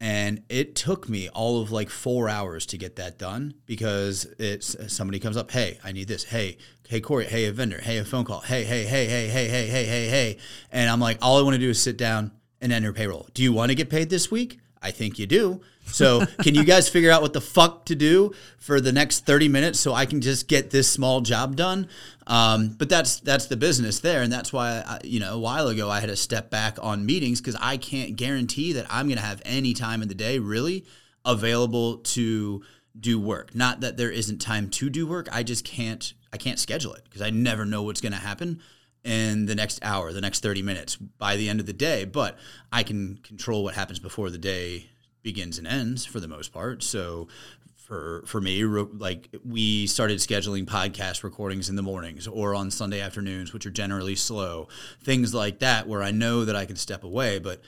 And 0.00 0.42
it 0.48 0.74
took 0.74 1.08
me 1.08 1.28
all 1.28 1.60
of 1.60 1.70
like 1.70 1.88
4 1.88 2.28
hours 2.28 2.66
to 2.66 2.78
get 2.78 2.96
that 2.96 3.18
done 3.18 3.54
because 3.66 4.26
it's 4.38 4.74
uh, 4.74 4.88
somebody 4.88 5.18
comes 5.18 5.36
up, 5.36 5.50
"Hey, 5.50 5.78
I 5.84 5.92
need 5.92 6.08
this. 6.08 6.24
Hey, 6.24 6.58
hey 6.88 7.00
Corey, 7.00 7.24
hey 7.24 7.46
a 7.46 7.52
vendor, 7.52 7.80
hey 7.80 7.98
a 7.98 8.04
phone 8.04 8.24
call. 8.24 8.40
Hey, 8.40 8.64
hey, 8.64 8.84
hey, 8.84 9.06
hey, 9.06 9.28
hey, 9.28 9.48
hey, 9.48 9.66
hey, 9.66 9.84
hey, 9.84 10.08
hey." 10.08 10.38
And 10.70 10.90
I'm 10.90 11.00
like, 11.00 11.18
"All 11.22 11.38
I 11.38 11.42
want 11.42 11.54
to 11.54 11.60
do 11.60 11.70
is 11.70 11.80
sit 11.80 11.96
down 11.96 12.32
and 12.60 12.72
enter 12.72 12.92
payroll. 12.92 13.28
Do 13.34 13.42
you 13.42 13.52
want 13.52 13.70
to 13.70 13.74
get 13.74 13.88
paid 13.88 14.10
this 14.10 14.30
week?" 14.30 14.58
I 14.82 14.90
think 14.90 15.18
you 15.18 15.26
do. 15.26 15.62
So, 15.86 16.26
can 16.42 16.54
you 16.54 16.64
guys 16.64 16.88
figure 16.88 17.10
out 17.10 17.22
what 17.22 17.32
the 17.32 17.40
fuck 17.40 17.84
to 17.86 17.94
do 17.94 18.32
for 18.58 18.80
the 18.80 18.92
next 18.92 19.26
30 19.26 19.48
minutes 19.48 19.78
so 19.78 19.92
I 19.92 20.06
can 20.06 20.20
just 20.20 20.48
get 20.48 20.70
this 20.70 20.90
small 20.90 21.20
job 21.20 21.56
done? 21.56 21.88
Um, 22.26 22.70
but 22.70 22.88
that's 22.88 23.20
that's 23.20 23.46
the 23.46 23.56
business 23.56 24.00
there, 24.00 24.22
and 24.22 24.32
that's 24.32 24.52
why 24.52 24.82
I, 24.86 25.00
you 25.04 25.20
know 25.20 25.34
a 25.34 25.38
while 25.38 25.68
ago 25.68 25.90
I 25.90 26.00
had 26.00 26.08
to 26.08 26.16
step 26.16 26.50
back 26.50 26.78
on 26.80 27.04
meetings 27.04 27.40
because 27.40 27.56
I 27.60 27.76
can't 27.76 28.16
guarantee 28.16 28.72
that 28.72 28.86
I'm 28.90 29.06
going 29.06 29.18
to 29.18 29.24
have 29.24 29.42
any 29.44 29.74
time 29.74 30.02
in 30.02 30.08
the 30.08 30.14
day 30.14 30.38
really 30.38 30.84
available 31.24 31.98
to 31.98 32.62
do 32.98 33.20
work. 33.20 33.54
Not 33.54 33.80
that 33.80 33.96
there 33.96 34.10
isn't 34.10 34.38
time 34.38 34.70
to 34.70 34.88
do 34.88 35.06
work, 35.06 35.28
I 35.32 35.42
just 35.42 35.64
can't 35.64 36.12
I 36.32 36.36
can't 36.36 36.58
schedule 36.58 36.94
it 36.94 37.04
because 37.04 37.22
I 37.22 37.30
never 37.30 37.64
know 37.64 37.82
what's 37.82 38.00
going 38.00 38.12
to 38.12 38.18
happen 38.18 38.60
in 39.04 39.46
the 39.46 39.54
next 39.54 39.78
hour, 39.84 40.12
the 40.12 40.20
next 40.20 40.42
30 40.42 40.62
minutes 40.62 40.96
by 40.96 41.36
the 41.36 41.48
end 41.48 41.60
of 41.60 41.66
the 41.66 41.72
day. 41.72 42.04
But 42.04 42.38
I 42.72 42.82
can 42.82 43.18
control 43.18 43.62
what 43.62 43.74
happens 43.74 43.98
before 43.98 44.30
the 44.30 44.38
day 44.38 44.88
begins 45.24 45.58
and 45.58 45.66
ends 45.66 46.04
for 46.04 46.20
the 46.20 46.28
most 46.28 46.52
part. 46.52 46.84
So 46.84 47.26
for 47.74 48.22
for 48.26 48.40
me, 48.40 48.62
like 48.64 49.28
we 49.44 49.88
started 49.88 50.18
scheduling 50.18 50.64
podcast 50.64 51.24
recordings 51.24 51.68
in 51.68 51.74
the 51.74 51.82
mornings 51.82 52.28
or 52.28 52.54
on 52.54 52.70
Sunday 52.70 53.00
afternoons, 53.00 53.52
which 53.52 53.66
are 53.66 53.70
generally 53.70 54.14
slow, 54.14 54.68
things 55.02 55.34
like 55.34 55.58
that, 55.58 55.88
where 55.88 56.02
I 56.02 56.12
know 56.12 56.44
that 56.44 56.54
I 56.54 56.64
can 56.64 56.76
step 56.76 57.02
away. 57.02 57.40
But 57.40 57.60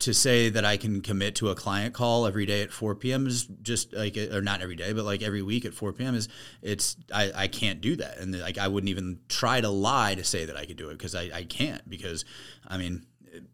to 0.00 0.14
say 0.14 0.48
that 0.48 0.64
I 0.64 0.76
can 0.76 1.02
commit 1.02 1.34
to 1.36 1.50
a 1.50 1.54
client 1.54 1.94
call 1.94 2.26
every 2.26 2.46
day 2.46 2.62
at 2.62 2.72
4 2.72 2.94
p.m. 2.94 3.26
is 3.26 3.44
just 3.62 3.92
like, 3.92 4.16
uh, 4.16 4.34
or 4.34 4.40
not 4.40 4.62
every 4.62 4.76
day, 4.76 4.92
but 4.92 5.04
like 5.04 5.22
every 5.22 5.42
week 5.42 5.64
at 5.64 5.74
4 5.74 5.92
p.m. 5.92 6.14
is 6.14 6.28
it's 6.62 6.96
I, 7.12 7.30
I 7.34 7.48
can't 7.48 7.80
do 7.80 7.96
that, 7.96 8.18
and 8.18 8.38
like 8.38 8.58
I 8.58 8.68
wouldn't 8.68 8.88
even 8.88 9.20
try 9.28 9.60
to 9.60 9.68
lie 9.68 10.14
to 10.14 10.24
say 10.24 10.46
that 10.46 10.56
I 10.56 10.64
could 10.64 10.76
do 10.76 10.88
it 10.88 10.98
because 10.98 11.14
I, 11.14 11.30
I 11.32 11.44
can't 11.44 11.88
because 11.88 12.24
I 12.66 12.78
mean 12.78 13.06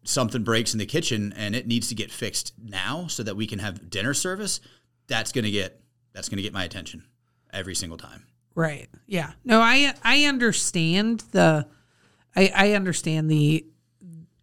something 0.05 0.43
breaks 0.43 0.73
in 0.73 0.79
the 0.79 0.87
kitchen 0.87 1.35
and 1.37 1.55
it 1.55 1.67
needs 1.67 1.89
to 1.89 1.95
get 1.95 2.11
fixed 2.11 2.55
now 2.63 3.07
so 3.09 3.23
that 3.23 3.37
we 3.37 3.47
can 3.47 3.59
have 3.59 3.91
dinner 3.91 4.15
service. 4.15 4.61
That's 5.09 5.33
gonna 5.33 5.51
get 5.51 5.81
that's 6.13 6.29
gonna 6.29 6.43
get 6.43 6.53
my 6.53 6.65
attention 6.65 7.05
every 7.53 7.75
single 7.75 7.99
time. 7.99 8.27
Right. 8.55 8.89
Yeah. 9.07 9.33
No, 9.45 9.61
I 9.61 9.95
I 10.03 10.25
understand 10.25 11.25
the 11.33 11.67
I 12.35 12.53
I 12.55 12.73
understand 12.73 13.31
the 13.31 13.67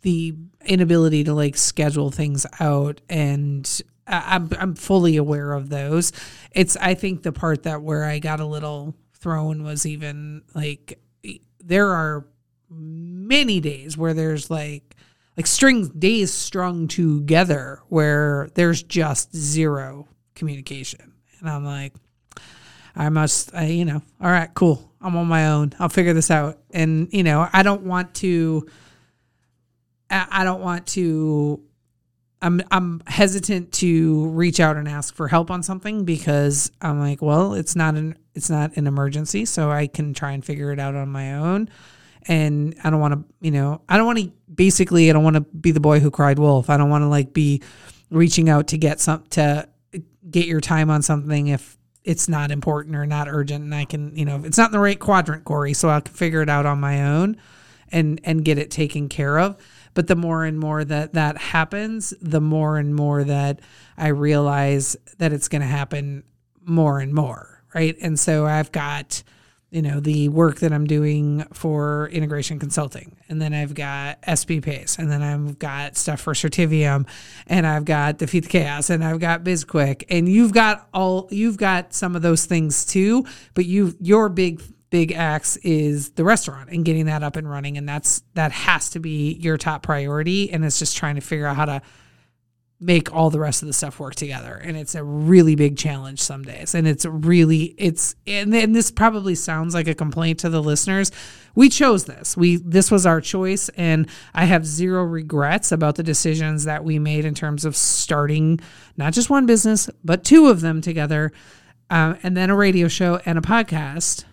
the 0.03 0.35
inability 0.65 1.23
to 1.25 1.33
like 1.33 1.57
schedule 1.57 2.11
things 2.11 2.45
out 2.59 3.01
and 3.09 3.81
I'm 4.05 4.49
I'm 4.59 4.75
fully 4.75 5.17
aware 5.17 5.53
of 5.53 5.69
those. 5.69 6.11
It's 6.51 6.77
I 6.77 6.93
think 6.93 7.23
the 7.23 7.31
part 7.31 7.63
that 7.63 7.81
where 7.81 8.03
I 8.03 8.19
got 8.19 8.39
a 8.39 8.45
little 8.45 8.95
thrown 9.13 9.63
was 9.63 9.85
even 9.85 10.43
like 10.53 10.99
there 11.63 11.87
are 11.87 12.25
many 12.69 13.59
days 13.59 13.97
where 13.97 14.13
there's 14.13 14.51
like 14.51 14.95
like 15.37 15.47
string 15.47 15.87
days 15.87 16.33
strung 16.33 16.87
together 16.87 17.81
where 17.87 18.49
there's 18.55 18.83
just 18.83 19.35
zero 19.35 20.07
communication. 20.35 21.13
And 21.39 21.49
I'm 21.49 21.65
like 21.65 21.93
I 22.95 23.09
must, 23.09 23.53
I, 23.55 23.65
you 23.65 23.85
know, 23.85 24.01
all 24.21 24.29
right, 24.29 24.53
cool. 24.53 24.91
I'm 25.01 25.15
on 25.15 25.27
my 25.27 25.47
own. 25.47 25.73
I'll 25.79 25.89
figure 25.89 26.13
this 26.13 26.29
out. 26.29 26.59
And, 26.71 27.11
you 27.11 27.23
know, 27.23 27.47
I 27.51 27.63
don't 27.63 27.81
want 27.83 28.13
to, 28.15 28.67
I 30.13 30.43
don't 30.43 30.61
want 30.61 30.87
to, 30.87 31.61
I'm, 32.41 32.61
I'm 32.71 33.01
hesitant 33.07 33.71
to 33.73 34.27
reach 34.29 34.59
out 34.59 34.75
and 34.75 34.87
ask 34.87 35.15
for 35.15 35.27
help 35.27 35.49
on 35.49 35.63
something 35.63 36.05
because 36.05 36.71
I'm 36.81 36.99
like, 36.99 37.21
well, 37.21 37.53
it's 37.53 37.75
not 37.75 37.95
an, 37.95 38.17
it's 38.35 38.49
not 38.49 38.75
an 38.77 38.87
emergency. 38.87 39.45
So 39.45 39.71
I 39.71 39.87
can 39.87 40.13
try 40.13 40.33
and 40.33 40.43
figure 40.43 40.71
it 40.71 40.79
out 40.79 40.95
on 40.95 41.09
my 41.09 41.35
own. 41.35 41.69
And 42.27 42.75
I 42.83 42.89
don't 42.89 42.99
want 42.99 43.13
to, 43.13 43.33
you 43.41 43.51
know, 43.51 43.81
I 43.89 43.97
don't 43.97 44.05
want 44.05 44.19
to 44.19 44.31
basically, 44.53 45.09
I 45.09 45.13
don't 45.13 45.23
want 45.23 45.35
to 45.35 45.41
be 45.41 45.71
the 45.71 45.79
boy 45.79 45.99
who 45.99 46.11
cried 46.11 46.39
wolf. 46.39 46.69
I 46.69 46.77
don't 46.77 46.89
want 46.89 47.01
to 47.01 47.07
like 47.07 47.33
be 47.33 47.61
reaching 48.09 48.49
out 48.49 48.67
to 48.67 48.77
get 48.77 48.99
some, 48.99 49.23
to 49.31 49.67
get 50.29 50.45
your 50.47 50.61
time 50.61 50.89
on 50.89 51.01
something 51.01 51.47
if 51.47 51.77
it's 52.03 52.27
not 52.27 52.51
important 52.51 52.95
or 52.95 53.05
not 53.05 53.27
urgent 53.27 53.63
and 53.63 53.73
I 53.73 53.85
can, 53.85 54.15
you 54.15 54.25
know, 54.25 54.41
it's 54.43 54.57
not 54.57 54.67
in 54.67 54.71
the 54.73 54.79
right 54.79 54.99
quadrant, 54.99 55.45
Corey, 55.45 55.73
so 55.73 55.89
I 55.89 55.99
can 56.01 56.13
figure 56.13 56.41
it 56.41 56.49
out 56.49 56.65
on 56.65 56.79
my 56.79 57.05
own 57.05 57.37
and 57.91 58.19
and 58.23 58.43
get 58.43 58.57
it 58.57 58.71
taken 58.71 59.07
care 59.07 59.39
of. 59.39 59.55
But 59.93 60.07
the 60.07 60.15
more 60.15 60.43
and 60.43 60.59
more 60.59 60.83
that 60.83 61.13
that 61.13 61.37
happens, 61.37 62.13
the 62.21 62.41
more 62.41 62.77
and 62.77 62.95
more 62.95 63.23
that 63.23 63.59
I 63.97 64.07
realize 64.07 64.95
that 65.17 65.33
it's 65.33 65.47
going 65.47 65.61
to 65.61 65.67
happen 65.67 66.23
more 66.65 66.99
and 66.99 67.13
more, 67.13 67.63
right? 67.75 67.95
And 68.01 68.19
so 68.19 68.45
I've 68.45 68.71
got 68.71 69.23
you 69.73 69.81
know 69.81 69.99
the 69.99 70.29
work 70.29 70.59
that 70.59 70.71
I'm 70.71 70.85
doing 70.85 71.43
for 71.51 72.07
integration 72.09 72.59
consulting, 72.59 73.17
and 73.27 73.41
then 73.41 73.55
I've 73.55 73.73
got 73.73 74.21
SB 74.21 74.61
Pace, 74.61 74.99
and 74.99 75.11
then 75.11 75.23
I've 75.23 75.57
got 75.57 75.97
stuff 75.97 76.21
for 76.21 76.33
Certivium, 76.33 77.07
and 77.47 77.65
I've 77.65 77.83
got 77.83 78.19
Defeat 78.19 78.41
the 78.41 78.49
Chaos, 78.49 78.91
and 78.91 79.03
I've 79.03 79.19
got 79.19 79.43
BizQuick, 79.43 80.03
and 80.09 80.29
you've 80.29 80.53
got 80.53 80.87
all 80.93 81.27
you've 81.31 81.57
got 81.57 81.91
some 81.93 82.15
of 82.15 82.21
those 82.21 82.45
things 82.45 82.85
too, 82.85 83.25
but 83.55 83.65
you 83.65 83.95
your 83.99 84.29
big 84.29 84.61
big 84.93 85.11
axe 85.11 85.57
is 85.63 86.11
the 86.11 86.23
restaurant 86.23 86.69
and 86.69 86.85
getting 86.85 87.07
that 87.07 87.23
up 87.23 87.35
and 87.35 87.49
running, 87.49 87.79
and 87.79 87.89
that's 87.89 88.21
that 88.35 88.51
has 88.51 88.91
to 88.91 88.99
be 88.99 89.33
your 89.41 89.57
top 89.57 89.81
priority, 89.81 90.51
and 90.51 90.63
it's 90.63 90.77
just 90.77 90.95
trying 90.95 91.15
to 91.15 91.21
figure 91.21 91.47
out 91.47 91.55
how 91.55 91.65
to 91.65 91.81
make 92.79 93.11
all 93.11 93.31
the 93.31 93.39
rest 93.39 93.63
of 93.63 93.67
the 93.67 93.73
stuff 93.73 93.97
work 93.97 94.13
together 94.13 94.59
and 94.61 94.75
it's 94.75 94.93
a 94.93 95.01
really 95.01 95.55
big 95.55 95.77
challenge 95.77 96.19
some 96.19 96.43
days 96.43 96.75
and 96.75 96.85
it's 96.85 97.05
really 97.05 97.73
it's 97.77 98.13
and 98.27 98.53
then 98.53 98.73
this 98.73 98.91
probably 98.91 99.35
sounds 99.35 99.73
like 99.73 99.87
a 99.87 99.95
complaint 99.95 100.39
to 100.39 100.49
the 100.49 100.61
listeners. 100.61 101.09
We 101.55 101.69
chose 101.69 102.03
this. 102.03 102.35
We 102.35 102.57
this 102.57 102.91
was 102.91 103.05
our 103.05 103.21
choice 103.21 103.69
and 103.69 104.09
i 104.33 104.45
have 104.45 104.65
zero 104.65 105.03
regrets 105.03 105.71
about 105.71 105.95
the 105.95 106.03
decisions 106.03 106.65
that 106.65 106.83
we 106.83 106.99
made 106.99 107.23
in 107.23 107.33
terms 107.33 107.63
of 107.63 107.75
starting 107.75 108.59
not 108.97 109.13
just 109.13 109.29
one 109.29 109.45
business 109.45 109.89
but 110.03 110.25
two 110.25 110.47
of 110.47 110.59
them 110.59 110.81
together 110.81 111.31
um, 111.89 112.17
and 112.21 112.35
then 112.35 112.49
a 112.49 112.55
radio 112.55 112.89
show 112.89 113.21
and 113.25 113.37
a 113.37 113.41
podcast 113.41 114.25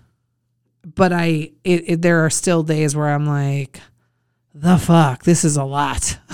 but 0.84 1.12
i 1.12 1.50
it, 1.64 1.84
it, 1.86 2.02
there 2.02 2.24
are 2.24 2.30
still 2.30 2.62
days 2.62 2.94
where 2.96 3.08
i'm 3.08 3.26
like 3.26 3.80
the 4.54 4.78
fuck 4.78 5.24
this 5.24 5.44
is 5.44 5.56
a 5.56 5.64
lot 5.64 6.18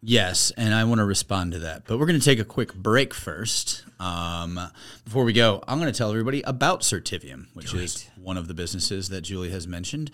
Yes, 0.00 0.52
and 0.56 0.72
I 0.72 0.84
want 0.84 1.00
to 1.00 1.04
respond 1.04 1.52
to 1.52 1.58
that. 1.58 1.84
But 1.84 1.98
we're 1.98 2.06
going 2.06 2.18
to 2.18 2.24
take 2.24 2.38
a 2.38 2.44
quick 2.44 2.72
break 2.72 3.12
first. 3.12 3.84
Um, 4.00 4.60
before 5.04 5.24
we 5.24 5.32
go, 5.32 5.62
I'm 5.66 5.78
going 5.78 5.92
to 5.92 5.96
tell 5.96 6.10
everybody 6.10 6.42
about 6.42 6.82
Certivium, 6.82 7.46
which 7.54 7.74
is 7.74 8.08
one 8.22 8.36
of 8.36 8.46
the 8.46 8.54
businesses 8.54 9.08
that 9.08 9.22
Julie 9.22 9.50
has 9.50 9.66
mentioned 9.66 10.10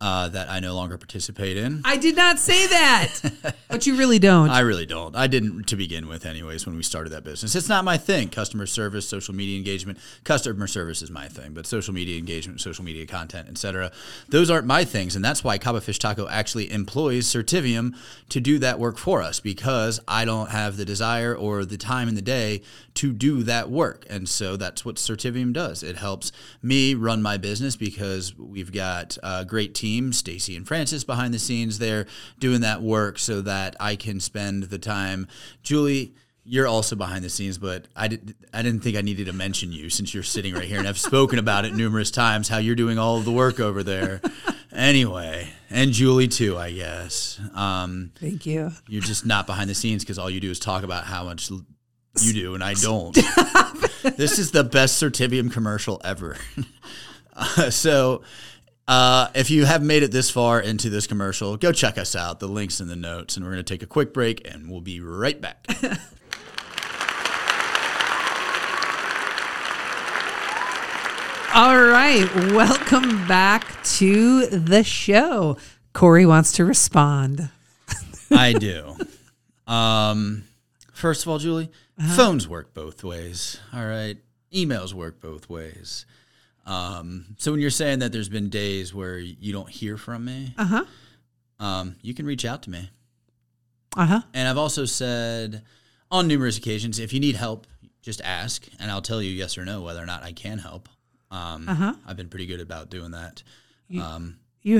uh, 0.00 0.28
that 0.28 0.50
I 0.50 0.60
no 0.60 0.74
longer 0.74 0.98
participate 0.98 1.56
in. 1.56 1.80
I 1.84 1.96
did 1.96 2.16
not 2.16 2.38
say 2.38 2.66
that, 2.66 3.56
but 3.68 3.86
you 3.86 3.96
really 3.96 4.18
don't. 4.18 4.50
I 4.50 4.60
really 4.60 4.86
don't. 4.86 5.16
I 5.16 5.26
didn't 5.26 5.64
to 5.68 5.76
begin 5.76 6.06
with, 6.06 6.26
anyways, 6.26 6.66
when 6.66 6.76
we 6.76 6.82
started 6.82 7.10
that 7.10 7.24
business. 7.24 7.54
It's 7.54 7.68
not 7.68 7.84
my 7.84 7.96
thing. 7.96 8.28
Customer 8.28 8.66
service, 8.66 9.08
social 9.08 9.34
media 9.34 9.56
engagement. 9.56 9.98
Customer 10.24 10.66
service 10.66 11.02
is 11.02 11.10
my 11.10 11.28
thing, 11.28 11.54
but 11.54 11.66
social 11.66 11.94
media 11.94 12.18
engagement, 12.18 12.60
social 12.60 12.84
media 12.84 13.06
content, 13.06 13.48
etc. 13.48 13.90
Those 14.28 14.50
aren't 14.50 14.66
my 14.66 14.84
things, 14.84 15.16
and 15.16 15.24
that's 15.24 15.42
why 15.42 15.58
Cabo 15.58 15.80
Fish 15.80 15.98
Taco 15.98 16.28
actually 16.28 16.70
employs 16.70 17.26
Certivium 17.26 17.94
to 18.28 18.40
do 18.40 18.58
that 18.58 18.78
work 18.78 18.98
for 18.98 19.22
us 19.22 19.40
because 19.40 20.00
I 20.06 20.24
don't 20.24 20.50
have 20.50 20.76
the 20.76 20.84
desire 20.84 21.34
or 21.34 21.64
the 21.64 21.78
time 21.78 22.08
in 22.08 22.14
the 22.14 22.22
day 22.22 22.62
to 22.96 23.12
do 23.12 23.42
that 23.44 23.70
work, 23.70 24.06
and 24.10 24.28
so 24.28 24.56
that's 24.56 24.84
what 24.84 24.96
Certivium 24.96 25.52
does. 25.52 25.82
It 25.82 25.96
helps 25.96 26.32
me 26.62 26.94
run 26.94 27.22
my 27.22 27.36
business 27.36 27.76
because 27.76 28.36
we've 28.36 28.72
got 28.72 29.16
a 29.22 29.44
great 29.44 29.74
team, 29.74 30.12
Stacy 30.12 30.56
and 30.56 30.66
Francis 30.66 31.04
behind 31.04 31.32
the 31.32 31.38
scenes 31.38 31.78
there 31.78 32.06
doing 32.38 32.60
that 32.62 32.82
work 32.82 33.18
so 33.18 33.40
that 33.42 33.76
I 33.78 33.96
can 33.96 34.20
spend 34.20 34.64
the 34.64 34.78
time. 34.78 35.28
Julie, 35.62 36.14
you're 36.48 36.66
also 36.66 36.94
behind 36.94 37.24
the 37.24 37.28
scenes, 37.28 37.58
but 37.58 37.88
I 37.96 38.08
did 38.08 38.34
I 38.54 38.62
didn't 38.62 38.80
think 38.80 38.96
I 38.96 39.00
needed 39.00 39.26
to 39.26 39.32
mention 39.32 39.72
you 39.72 39.90
since 39.90 40.14
you're 40.14 40.22
sitting 40.22 40.54
right 40.54 40.64
here 40.64 40.78
and 40.78 40.86
I've 40.86 40.98
spoken 40.98 41.38
about 41.38 41.64
it 41.64 41.74
numerous 41.74 42.10
times 42.10 42.48
how 42.48 42.58
you're 42.58 42.76
doing 42.76 42.98
all 42.98 43.18
of 43.18 43.24
the 43.24 43.32
work 43.32 43.58
over 43.58 43.82
there. 43.82 44.20
Anyway, 44.72 45.48
and 45.70 45.92
Julie 45.92 46.28
too, 46.28 46.56
I 46.58 46.70
guess. 46.70 47.40
Um, 47.54 48.12
Thank 48.20 48.44
you. 48.46 48.72
you're 48.86 49.02
just 49.02 49.24
not 49.24 49.46
behind 49.46 49.70
the 49.70 49.74
scenes 49.74 50.04
because 50.04 50.18
all 50.18 50.28
you 50.30 50.38
do 50.38 50.50
is 50.50 50.58
talk 50.58 50.82
about 50.84 51.04
how 51.04 51.24
much 51.24 51.50
you 52.22 52.32
do, 52.32 52.54
and 52.54 52.62
I 52.62 52.74
don't. 52.74 53.14
this 54.16 54.38
is 54.38 54.50
the 54.50 54.64
best 54.64 55.02
Certivium 55.02 55.52
commercial 55.52 56.00
ever. 56.04 56.36
Uh, 57.38 57.68
so, 57.68 58.22
uh, 58.88 59.28
if 59.34 59.50
you 59.50 59.66
have 59.66 59.82
made 59.82 60.02
it 60.02 60.10
this 60.10 60.30
far 60.30 60.58
into 60.58 60.88
this 60.88 61.06
commercial, 61.06 61.58
go 61.58 61.70
check 61.70 61.98
us 61.98 62.16
out. 62.16 62.40
The 62.40 62.48
link's 62.48 62.80
in 62.80 62.88
the 62.88 62.96
notes, 62.96 63.36
and 63.36 63.44
we're 63.44 63.52
going 63.52 63.62
to 63.62 63.74
take 63.74 63.82
a 63.82 63.86
quick 63.86 64.14
break, 64.14 64.50
and 64.50 64.70
we'll 64.70 64.80
be 64.80 65.00
right 65.00 65.38
back. 65.38 65.66
All 71.54 71.76
right, 71.78 72.26
welcome 72.52 73.26
back 73.26 73.82
to 73.84 74.46
the 74.46 74.82
show. 74.82 75.58
Corey 75.92 76.24
wants 76.24 76.52
to 76.52 76.64
respond. 76.64 77.50
I 78.30 78.52
do. 78.52 78.96
Um, 79.66 80.44
first 80.92 81.22
of 81.22 81.28
all, 81.28 81.38
Julie, 81.38 81.70
phones 82.14 82.48
work 82.48 82.74
both 82.74 83.02
ways. 83.04 83.58
All 83.72 83.84
right, 83.86 84.16
emails 84.52 84.92
work 84.92 85.20
both 85.20 85.48
ways. 85.48 86.06
Um, 86.66 87.36
so 87.38 87.52
when 87.52 87.60
you're 87.60 87.70
saying 87.70 88.00
that 88.00 88.12
there's 88.12 88.28
been 88.28 88.48
days 88.48 88.92
where 88.92 89.18
you 89.18 89.52
don't 89.52 89.68
hear 89.70 89.96
from 89.96 90.24
me, 90.24 90.54
Uh 90.58 90.64
huh. 90.64 90.84
um, 91.60 91.96
you 92.02 92.12
can 92.14 92.26
reach 92.26 92.44
out 92.44 92.62
to 92.62 92.70
me. 92.70 92.90
Uh 93.96 94.06
huh. 94.06 94.20
And 94.34 94.48
I've 94.48 94.58
also 94.58 94.84
said 94.84 95.62
on 96.10 96.26
numerous 96.28 96.58
occasions, 96.58 96.98
if 96.98 97.12
you 97.12 97.20
need 97.20 97.36
help, 97.36 97.66
just 98.02 98.20
ask, 98.22 98.66
and 98.80 98.90
I'll 98.90 99.02
tell 99.02 99.22
you 99.22 99.30
yes 99.30 99.56
or 99.56 99.64
no 99.64 99.80
whether 99.82 100.02
or 100.02 100.06
not 100.06 100.22
I 100.22 100.32
can 100.32 100.58
help. 100.58 100.88
Um, 101.30 101.68
Uh-huh. 101.68 101.94
I've 102.06 102.16
been 102.16 102.28
pretty 102.28 102.46
good 102.46 102.60
about 102.60 102.90
doing 102.90 103.12
that 103.12 103.42
You 103.88 104.02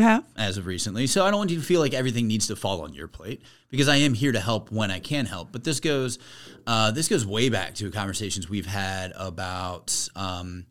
have? 0.01 0.25
as 0.37 0.59
of 0.59 0.67
recently. 0.67 1.07
So 1.07 1.25
I 1.25 1.31
don't 1.31 1.39
want 1.39 1.51
you 1.51 1.59
to 1.59 1.65
feel 1.65 1.81
like 1.81 1.95
everything 1.95 2.27
needs 2.27 2.49
to 2.49 2.57
fall 2.57 2.83
on 2.83 2.93
your 2.93 3.07
plate 3.07 3.41
because 3.71 3.89
I 3.89 3.97
am 3.97 4.15
here 4.15 4.33
to 4.33 4.41
help 4.41 4.73
when 4.73 4.91
I 4.91 4.99
can 4.99 5.27
help. 5.27 5.53
But 5.53 5.63
this 5.63 5.79
goes, 5.79 6.19
uh, 6.67 6.91
this 6.91 7.09
goes 7.09 7.25
way 7.25 7.49
back 7.49 7.75
to 7.77 7.91
conversations 7.93 8.49
we've 8.49 8.67
had 8.67 9.13
about 9.15 10.09
um, 10.17 10.67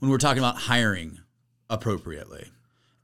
when 0.00 0.10
we're 0.10 0.18
talking 0.18 0.40
about 0.40 0.56
hiring 0.56 1.20
appropriately 1.70 2.46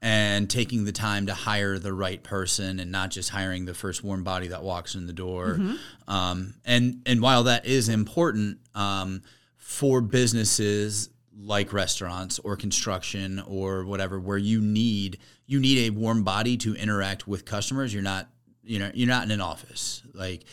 and 0.03 0.51
taking 0.51 0.85
the 0.85 0.91
time 0.91 1.27
to 1.27 1.35
hire 1.35 1.79
the 1.79 1.93
right 1.93 2.25
person 2.25 2.81
and 2.81 2.91
not 2.91 3.13
just 3.13 3.31
hiring 3.31 3.65
the 3.65 3.75
first 3.75 4.03
warm 4.03 4.25
body 4.25 4.49
that 4.49 4.65
walks 4.65 4.97
in 4.97 5.07
the 5.07 5.13
door. 5.13 5.61
Um, 6.09 6.55
and 6.65 7.03
and 7.07 7.23
while 7.23 7.45
that 7.45 7.67
is 7.67 7.89
important 7.89 8.59
um, 8.75 9.23
for 9.59 10.01
businesses 10.01 11.09
like 11.39 11.73
restaurants 11.73 12.39
or 12.41 12.57
construction 12.57 13.43
or 13.47 13.85
whatever, 13.85 14.21
where 14.21 14.39
you 14.39 14.61
need 14.61 15.19
you 15.47 15.61
need 15.61 15.89
a 15.89 15.91
warm 15.91 16.25
body 16.25 16.57
to 16.59 16.75
interact 16.75 17.27
with 17.27 17.45
customers, 17.45 17.93
you're 17.93 18.03
not 18.03 18.29
you 18.63 18.79
know 18.79 18.91
you're 18.95 19.09
not 19.09 19.25
in 19.25 19.31
an 19.31 19.41
office. 19.41 20.03
Like 20.13 20.45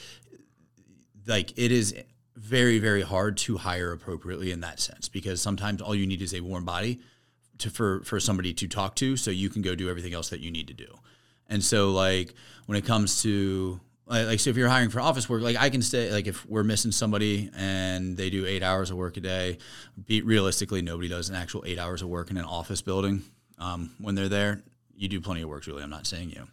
like 1.26 1.58
it 1.58 1.72
is 1.72 1.96
very 2.36 2.80
very 2.80 3.02
hard 3.02 3.38
to 3.38 3.58
hire 3.58 3.92
appropriately 3.92 4.52
in 4.52 4.62
that 4.62 4.80
sense 4.80 5.10
because 5.10 5.42
sometimes 5.42 5.82
all 5.82 5.94
you 5.94 6.08
need 6.08 6.22
is 6.22 6.34
a 6.34 6.42
warm 6.42 6.66
body 6.66 7.00
to 7.60 7.70
for 7.70 8.02
for 8.04 8.20
somebody 8.20 8.54
to 8.54 8.68
talk 8.68 8.96
to 8.96 9.18
so 9.18 9.32
you 9.32 9.50
can 9.50 9.62
go 9.62 9.76
do 9.76 9.90
everything 9.90 10.14
else 10.14 10.30
that 10.30 10.40
you 10.40 10.52
need 10.52 10.68
to 10.68 10.74
do. 10.74 10.98
And 11.48 11.64
so 11.64 11.92
like 11.92 12.34
when 12.66 12.78
it 12.78 12.86
comes 12.86 13.22
to 13.24 13.80
like 14.10 14.40
so 14.40 14.50
if 14.50 14.58
you're 14.58 14.70
hiring 14.70 14.90
for 14.90 15.00
office 15.00 15.30
work 15.30 15.42
like 15.42 15.56
i 15.58 15.70
can 15.70 15.82
stay 15.82 16.12
like 16.12 16.28
if 16.28 16.46
we're 16.48 16.64
missing 16.64 16.92
somebody 16.92 17.50
and 17.56 18.18
they 18.18 18.30
do 18.30 18.46
eight 18.46 18.64
hours 18.64 18.90
of 18.92 18.98
work 18.98 19.18
a 19.18 19.20
day 19.20 19.58
be 20.06 20.22
realistically 20.22 20.82
nobody 20.82 21.08
does 21.08 21.30
an 21.30 21.36
actual 21.36 21.64
eight 21.66 21.78
hours 21.80 22.02
of 22.02 22.10
work 22.10 22.32
in 22.32 22.38
an 22.38 22.46
office 22.46 22.82
building 22.82 23.22
um, 23.60 23.92
when 24.00 24.16
they're 24.16 24.30
there. 24.30 24.64
You 24.96 25.10
do 25.10 25.22
plenty 25.22 25.42
of 25.42 25.50
work 25.50 25.64
julie 25.64 25.84
i'm 25.84 25.90
not 25.90 26.08
saying 26.08 26.32
you. 26.32 26.48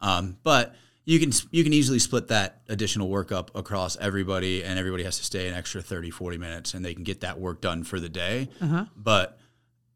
Um, 0.00 0.36
but 0.42 0.76
you 1.04 1.18
can 1.18 1.32
you 1.50 1.64
can 1.64 1.72
easily 1.72 1.98
split 1.98 2.28
that 2.28 2.60
additional 2.68 3.08
work 3.08 3.32
up 3.32 3.50
across 3.56 3.96
everybody 3.96 4.62
and 4.62 4.78
everybody 4.78 5.04
has 5.04 5.16
to 5.18 5.24
stay 5.24 5.48
an 5.48 5.54
extra 5.54 5.80
30 5.80 6.10
40 6.10 6.36
minutes 6.36 6.74
and 6.74 6.84
they 6.84 6.92
can 6.94 7.02
get 7.02 7.22
that 7.22 7.40
work 7.40 7.62
done 7.62 7.82
for 7.82 7.98
the 7.98 8.08
day. 8.10 8.48
But 8.94 9.38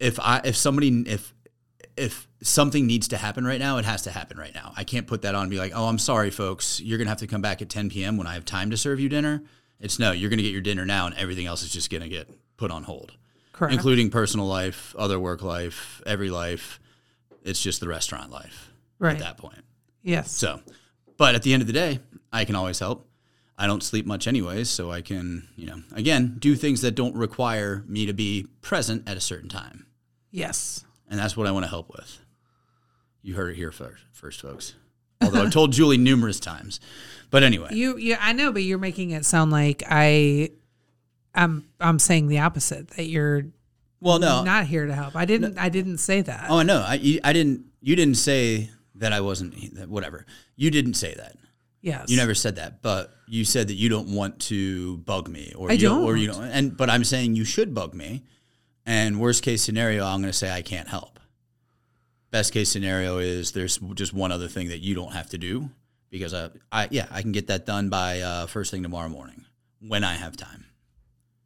if 0.01 0.19
i 0.19 0.41
if 0.45 0.57
somebody 0.57 1.05
if 1.07 1.35
if 1.97 2.27
something 2.43 2.87
needs 2.87 3.09
to 3.09 3.17
happen 3.17 3.45
right 3.45 3.59
now 3.61 3.77
it 3.79 3.85
has 3.85 4.03
to 4.03 4.11
happen 4.11 4.37
right 4.39 4.55
now 4.55 4.73
i 4.77 4.85
can't 4.85 5.07
put 5.07 5.23
that 5.23 5.35
on 5.35 5.43
and 5.43 5.51
be 5.51 5.59
like 5.59 5.73
oh 5.75 5.87
i'm 5.87 5.99
sorry 5.99 6.31
folks 6.31 6.81
you're 6.81 6.99
gonna 6.99 7.09
have 7.11 7.19
to 7.19 7.27
come 7.27 7.41
back 7.43 7.61
at 7.63 7.69
10 7.69 7.91
p.m 7.91 8.17
when 8.17 8.27
i 8.27 8.35
have 8.35 8.45
time 8.45 8.71
to 8.71 8.77
serve 8.77 8.99
you 9.01 9.09
dinner 9.09 9.43
it's 9.81 9.99
no 9.99 10.13
you're 10.13 10.31
gonna 10.31 10.43
get 10.43 10.53
your 10.53 10.61
dinner 10.61 10.85
now 10.85 11.07
and 11.07 11.15
everything 11.17 11.47
else 11.47 11.63
is 11.63 11.71
just 11.73 11.91
gonna 11.91 12.09
get 12.09 12.29
put 12.57 12.71
on 12.71 12.83
hold 12.85 13.13
Correct. 13.53 13.75
including 13.75 14.11
personal 14.11 14.47
life 14.47 14.95
other 14.99 15.19
work 15.21 15.43
life 15.43 16.01
every 16.07 16.31
life 16.31 16.81
it's 17.43 17.61
just 17.63 17.81
the 17.81 17.89
restaurant 17.89 18.31
life 18.31 18.71
Right. 18.99 19.15
at 19.17 19.19
that 19.21 19.37
point 19.39 19.61
Yes. 20.03 20.31
so, 20.33 20.61
but 21.17 21.35
at 21.37 21.43
the 21.45 21.53
end 21.53 21.61
of 21.61 21.67
the 21.69 21.73
day, 21.73 22.01
I 22.33 22.45
can 22.45 22.57
always 22.57 22.81
help. 22.81 23.09
I 23.57 23.69
don't 23.69 23.83
sleep 23.85 24.05
much 24.07 24.27
anyways, 24.27 24.69
so 24.69 24.91
I 24.91 25.01
can, 25.01 25.47
you 25.55 25.67
know, 25.67 25.81
again, 25.93 26.37
do 26.41 26.57
things 26.57 26.81
that 26.81 26.97
don't 26.97 27.15
require 27.15 27.85
me 27.87 28.07
to 28.07 28.13
be 28.13 28.49
present 28.63 29.09
at 29.09 29.17
a 29.17 29.21
certain 29.21 29.49
time. 29.49 29.87
yes. 30.33 30.85
And 31.13 31.21
that's 31.21 31.37
what 31.37 31.47
I 31.47 31.51
want 31.51 31.65
to 31.65 31.69
help 31.69 31.91
with. 31.91 32.19
You 33.21 33.35
heard 33.35 33.51
it 33.51 33.57
here 33.57 33.71
first, 33.71 34.03
first 34.13 34.41
folks. 34.41 34.75
Although 35.23 35.43
I've 35.43 35.53
told 35.53 35.73
Julie 35.75 35.99
numerous 35.99 36.41
times. 36.41 36.81
But 37.31 37.43
anyway, 37.43 37.69
You, 37.73 37.99
you, 37.99 38.17
I 38.19 38.33
know, 38.33 38.51
but 38.51 38.63
you're 38.63 38.79
making 38.79 39.11
it 39.11 39.27
sound 39.27 39.51
like 39.53 39.83
I, 39.87 40.53
I'm, 41.35 41.69
I'm 41.79 41.99
saying 41.99 42.29
the 42.29 42.39
opposite. 42.39 42.89
That 42.97 43.05
you're 43.05 43.43
well, 44.01 44.19
no. 44.19 44.43
not 44.43 44.67
here 44.67 44.87
to 44.87 44.95
help. 44.95 45.15
I 45.15 45.27
didn't, 45.27 45.59
I 45.59 45.69
didn't 45.69 45.99
say 45.99 46.23
that. 46.23 46.47
oh, 46.49 46.63
no. 46.63 46.79
I, 46.79 47.21
I 47.23 47.33
didn't, 47.35 47.67
you 47.83 47.95
didn't 47.95 48.15
say 48.17 48.71
that 48.95 49.13
I 49.13 49.21
wasn't, 49.21 49.75
that 49.77 49.91
whatever. 49.91 50.25
You 50.57 50.71
didn't 50.71 50.95
say 50.95 51.13
that. 51.15 51.37
yes. 51.83 52.09
You 52.09 52.17
never 52.17 52.35
said 52.35 52.57
that, 52.57 52.81
but 52.81 53.13
you 53.29 53.45
said 53.45 53.69
that 53.69 53.75
you 53.75 53.91
don't 53.91 54.15
want 54.15 54.41
to 54.41 54.97
bug 54.99 55.29
me, 55.29 55.53
or 55.57 55.71
I 55.71 55.75
you 55.75 55.89
don't. 55.89 56.05
or 56.05 56.17
you 56.17 56.29
don't. 56.29 56.43
And 56.45 56.75
but 56.75 56.89
I'm 56.89 57.05
saying 57.05 57.37
you 57.37 57.45
should 57.45 57.75
bug 57.75 57.93
me. 57.95 58.25
And 58.85 59.21
worst 59.21 59.43
case 59.43 59.63
scenario, 59.63 60.05
I'm 60.05 60.21
going 60.21 60.33
to 60.33 60.37
say 60.37 60.51
I 60.51 60.63
can't 60.63 60.89
help. 60.89 61.21
Best 62.31 62.53
case 62.53 62.71
scenario 62.71 63.19
is 63.19 63.53
there's 63.53 63.79
just 63.95 64.13
one 64.15 64.33
other 64.33 64.49
thing 64.49 64.69
that 64.69 64.79
you 64.79 64.95
don't 64.95 65.13
have 65.13 65.29
to 65.31 65.39
do 65.39 65.69
because 66.11 66.33
I, 66.35 66.49
I 66.71 66.89
yeah, 66.91 67.07
I 67.11 67.23
can 67.23 67.33
get 67.33 67.47
that 67.49 67.67
done 67.67 67.91
by 67.91 68.21
uh, 68.21 68.47
first 68.47 68.71
thing 68.71 68.83
tomorrow 68.83 69.09
morning 69.09 69.45
when 69.81 70.03
I 70.03 70.15
have 70.15 70.37
time, 70.37 70.65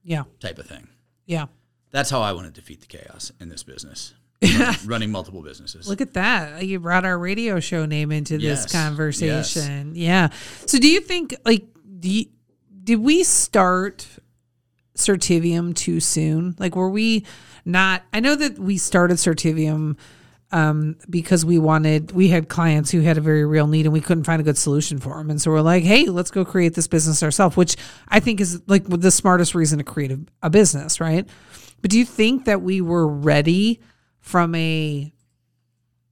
Yeah. 0.05 0.25
type 0.41 0.59
of 0.59 0.67
thing. 0.67 0.87
Yeah. 1.27 1.47
That's 1.91 2.09
how 2.11 2.21
I 2.21 2.33
want 2.33 2.47
to 2.47 2.53
defeat 2.53 2.81
the 2.81 2.87
chaos 2.87 3.33
in 3.41 3.49
this 3.49 3.63
business. 3.65 4.15
running, 4.43 4.77
running 4.87 5.11
multiple 5.11 5.43
businesses. 5.43 5.89
Look 5.89 6.01
at 6.03 6.13
that. 6.15 6.65
You 6.65 6.79
brought 6.79 7.05
our 7.07 7.19
radio 7.19 7.59
show 7.59 7.87
name 7.87 8.13
into 8.13 8.35
this 8.39 8.43
Yes. 8.65 8.73
conversation. 8.73 9.93
Yeah. 9.97 10.29
So 10.67 10.79
do 10.79 10.89
you 10.89 11.01
think 11.01 11.35
like 11.45 11.65
do 11.99 12.09
you, 12.11 12.27
did 12.85 12.97
we 13.01 13.25
start 13.25 14.07
Certivium 14.97 15.75
too 15.75 16.01
soon? 16.01 16.55
Like 16.59 16.77
were 16.77 16.91
we 16.91 17.25
not 17.65 18.03
I 18.13 18.21
know 18.21 18.35
that 18.35 18.59
we 18.59 18.79
started 18.79 19.17
Certivium 19.17 19.97
um, 20.53 20.97
because 21.11 21.45
we 21.45 21.59
wanted 21.59 22.13
we 22.13 22.29
had 22.29 22.49
clients 22.49 22.91
who 22.91 23.01
had 23.01 23.19
a 23.19 23.21
very 23.21 23.45
real 23.45 23.67
need 23.67 23.87
and 23.87 23.93
we 23.93 24.01
couldn't 24.01 24.25
find 24.25 24.41
a 24.41 24.45
good 24.45 24.57
solution 24.57 24.99
for 24.99 25.19
them 25.19 25.29
and 25.29 25.43
so 25.43 25.51
we're 25.51 25.61
like 25.61 25.83
hey 25.83 26.07
let's 26.07 26.31
go 26.31 26.45
create 26.45 26.75
this 26.75 26.87
business 26.87 27.23
ourselves 27.23 27.57
which 27.57 27.77
i 28.09 28.21
think 28.21 28.41
is 28.41 28.63
like 28.69 28.85
the 28.87 29.11
smartest 29.11 29.55
reason 29.57 29.79
to 29.79 29.85
create 29.85 30.13
a, 30.13 30.21
a 30.43 30.51
business 30.51 31.01
right 31.01 31.29
but 31.83 31.91
do 31.91 31.99
you 31.99 32.05
think 32.05 32.45
that 32.45 32.63
we 32.63 32.81
were 32.81 33.09
ready 33.09 33.81
from 34.21 34.55
a 34.55 35.13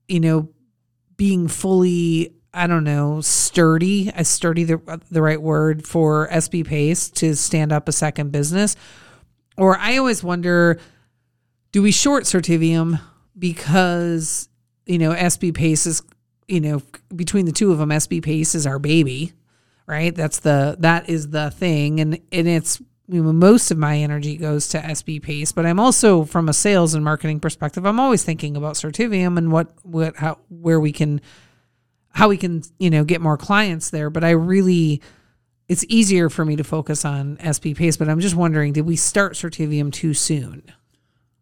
you 0.09 0.20
know 0.20 0.49
being 1.16 1.47
fully 1.47 2.35
i 2.54 2.66
don't 2.66 2.84
know 2.84 3.20
sturdy 3.20 4.08
is 4.16 4.28
sturdy 4.28 4.64
the, 4.64 5.00
the 5.10 5.22
right 5.22 5.42
word 5.42 5.86
for 5.86 6.28
sb 6.28 6.66
pace 6.66 7.08
to 7.08 7.34
stand 7.34 7.72
up 7.72 7.88
a 7.88 7.92
second 7.92 8.30
business 8.32 8.76
or 9.56 9.78
I 9.78 9.96
always 9.98 10.22
wonder, 10.22 10.78
do 11.72 11.82
we 11.82 11.92
short 11.92 12.24
Certivium 12.24 13.00
because 13.38 14.48
you 14.86 14.98
know 14.98 15.12
SB 15.12 15.54
Pace 15.54 15.86
is 15.86 16.02
you 16.46 16.60
know 16.60 16.82
between 17.14 17.46
the 17.46 17.52
two 17.52 17.72
of 17.72 17.78
them, 17.78 17.90
SB 17.90 18.22
Pace 18.22 18.54
is 18.54 18.66
our 18.66 18.78
baby, 18.78 19.32
right? 19.86 20.14
That's 20.14 20.40
the 20.40 20.76
that 20.80 21.08
is 21.08 21.30
the 21.30 21.50
thing, 21.50 22.00
and 22.00 22.20
and 22.32 22.48
it's 22.48 22.80
you 23.06 23.22
know, 23.22 23.32
most 23.32 23.70
of 23.70 23.76
my 23.76 23.98
energy 23.98 24.36
goes 24.36 24.68
to 24.68 24.78
SB 24.78 25.22
Pace, 25.22 25.52
but 25.52 25.66
I'm 25.66 25.78
also 25.78 26.24
from 26.24 26.48
a 26.48 26.54
sales 26.54 26.94
and 26.94 27.04
marketing 27.04 27.38
perspective, 27.38 27.84
I'm 27.84 28.00
always 28.00 28.24
thinking 28.24 28.56
about 28.56 28.74
Certivium 28.74 29.36
and 29.38 29.52
what 29.52 29.72
what 29.82 30.16
how 30.16 30.38
where 30.48 30.80
we 30.80 30.92
can 30.92 31.20
how 32.14 32.29
we 32.29 32.37
can 32.37 32.62
you 32.79 32.90
know 32.90 33.05
get 33.05 33.20
more 33.20 33.37
clients 33.37 33.90
there. 33.90 34.09
But 34.11 34.24
I 34.24 34.31
really 34.31 35.03
it's 35.68 35.85
easier 35.88 36.29
for 36.29 36.44
me 36.44 36.57
to 36.57 36.64
focus 36.64 37.05
on 37.05 37.37
SB 37.38 37.77
Pace. 37.77 37.96
But 37.96 38.09
I'm 38.09 38.20
just 38.20 38.35
wondering, 38.35 38.72
did 38.72 38.87
we 38.87 38.96
start 38.96 39.35
Certivium 39.35 39.92
too 39.92 40.14
soon? 40.14 40.62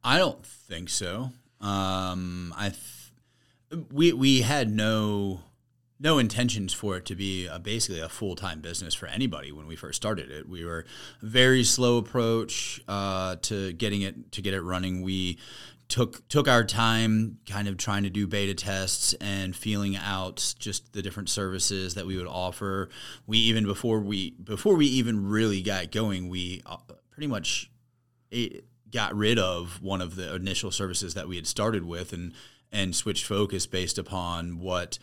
I 0.02 0.18
don't 0.18 0.44
think 0.44 0.88
so. 0.88 1.30
Um, 1.60 2.52
I 2.56 2.70
th- 2.70 3.86
we 3.92 4.12
we 4.12 4.42
had 4.42 4.70
no 4.70 5.40
no 6.02 6.18
intentions 6.18 6.72
for 6.72 6.96
it 6.96 7.06
to 7.06 7.14
be 7.14 7.46
a, 7.46 7.60
basically 7.60 8.00
a 8.00 8.08
full 8.08 8.34
time 8.34 8.60
business 8.60 8.92
for 8.94 9.06
anybody 9.06 9.52
when 9.52 9.66
we 9.66 9.76
first 9.76 9.96
started 9.96 10.30
it. 10.30 10.48
We 10.48 10.64
were 10.64 10.84
very 11.20 11.62
slow 11.62 11.98
approach 11.98 12.82
uh, 12.88 13.36
to 13.42 13.72
getting 13.74 14.02
it 14.02 14.32
to 14.32 14.42
get 14.42 14.52
it 14.52 14.62
running. 14.62 15.02
We 15.02 15.38
took 15.88 16.26
took 16.28 16.48
our 16.48 16.64
time 16.64 17.38
kind 17.48 17.68
of 17.68 17.76
trying 17.76 18.02
to 18.02 18.10
do 18.10 18.26
beta 18.26 18.54
tests 18.54 19.14
and 19.14 19.54
feeling 19.54 19.96
out 19.96 20.54
just 20.58 20.92
the 20.92 21.02
different 21.02 21.28
services 21.28 21.94
that 21.94 22.06
we 22.06 22.16
would 22.16 22.26
offer. 22.26 22.88
We 23.26 23.38
even 23.38 23.64
before 23.64 24.00
we 24.00 24.30
before 24.30 24.74
we 24.74 24.86
even 24.86 25.28
really 25.28 25.62
got 25.62 25.90
going 25.90 26.28
we 26.28 26.62
uh, 26.64 26.78
pretty 27.10 27.26
much 27.26 27.70
got 28.90 29.14
rid 29.14 29.38
of 29.38 29.82
one 29.82 30.00
of 30.00 30.16
the 30.16 30.34
initial 30.34 30.70
services 30.70 31.14
that 31.14 31.28
we 31.28 31.36
had 31.36 31.46
started 31.46 31.84
with 31.84 32.12
and 32.12 32.32
and 32.70 32.96
switched 32.96 33.24
focus 33.24 33.66
based 33.66 33.98
upon 33.98 34.58
what 34.58 34.98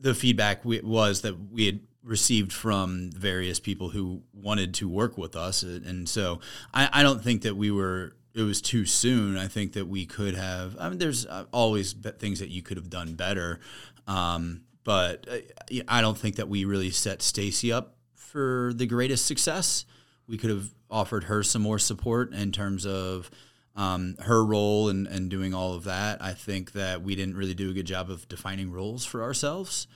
the 0.00 0.14
feedback 0.14 0.64
was 0.64 1.20
that 1.20 1.50
we 1.50 1.66
had 1.66 1.80
received 2.02 2.52
from 2.52 3.10
various 3.12 3.58
people 3.58 3.90
who 3.90 4.22
wanted 4.32 4.74
to 4.74 4.88
work 4.88 5.16
with 5.16 5.34
us. 5.34 5.62
And 5.62 6.08
so 6.08 6.40
I, 6.72 6.88
I 6.92 7.02
don't 7.02 7.22
think 7.22 7.42
that 7.42 7.56
we 7.56 7.70
were 7.70 8.14
it 8.34 8.42
was 8.42 8.60
too 8.60 8.84
soon. 8.84 9.36
I 9.36 9.48
think 9.48 9.74
that 9.74 9.86
we 9.86 10.06
could 10.06 10.34
have. 10.34 10.76
I 10.78 10.88
mean, 10.88 10.98
there's 10.98 11.24
uh, 11.26 11.44
always 11.52 11.92
things 11.92 12.40
that 12.40 12.50
you 12.50 12.62
could 12.62 12.76
have 12.76 12.90
done 12.90 13.14
better, 13.14 13.60
um, 14.06 14.62
but 14.82 15.26
uh, 15.30 15.76
I 15.88 16.00
don't 16.00 16.18
think 16.18 16.36
that 16.36 16.48
we 16.48 16.64
really 16.64 16.90
set 16.90 17.22
Stacy 17.22 17.72
up 17.72 17.96
for 18.14 18.72
the 18.74 18.86
greatest 18.86 19.26
success. 19.26 19.84
We 20.26 20.36
could 20.36 20.50
have 20.50 20.74
offered 20.90 21.24
her 21.24 21.42
some 21.42 21.62
more 21.62 21.78
support 21.78 22.32
in 22.32 22.52
terms 22.52 22.86
of 22.86 23.30
um, 23.76 24.16
her 24.20 24.44
role 24.44 24.88
and, 24.88 25.06
and 25.06 25.30
doing 25.30 25.54
all 25.54 25.74
of 25.74 25.84
that. 25.84 26.22
I 26.22 26.32
think 26.32 26.72
that 26.72 27.02
we 27.02 27.14
didn't 27.14 27.36
really 27.36 27.54
do 27.54 27.70
a 27.70 27.72
good 27.72 27.86
job 27.86 28.10
of 28.10 28.28
defining 28.28 28.70
roles 28.70 29.04
for 29.04 29.22
ourselves. 29.22 29.86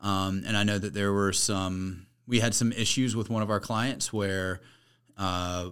Um, 0.00 0.44
and 0.46 0.56
I 0.56 0.64
know 0.64 0.78
that 0.78 0.94
there 0.94 1.12
were 1.12 1.32
some, 1.32 2.06
we 2.26 2.40
had 2.40 2.54
some 2.54 2.72
issues 2.72 3.16
with 3.16 3.30
one 3.30 3.42
of 3.42 3.50
our 3.50 3.60
clients 3.60 4.12
where 4.12 4.60
uh, 5.16 5.70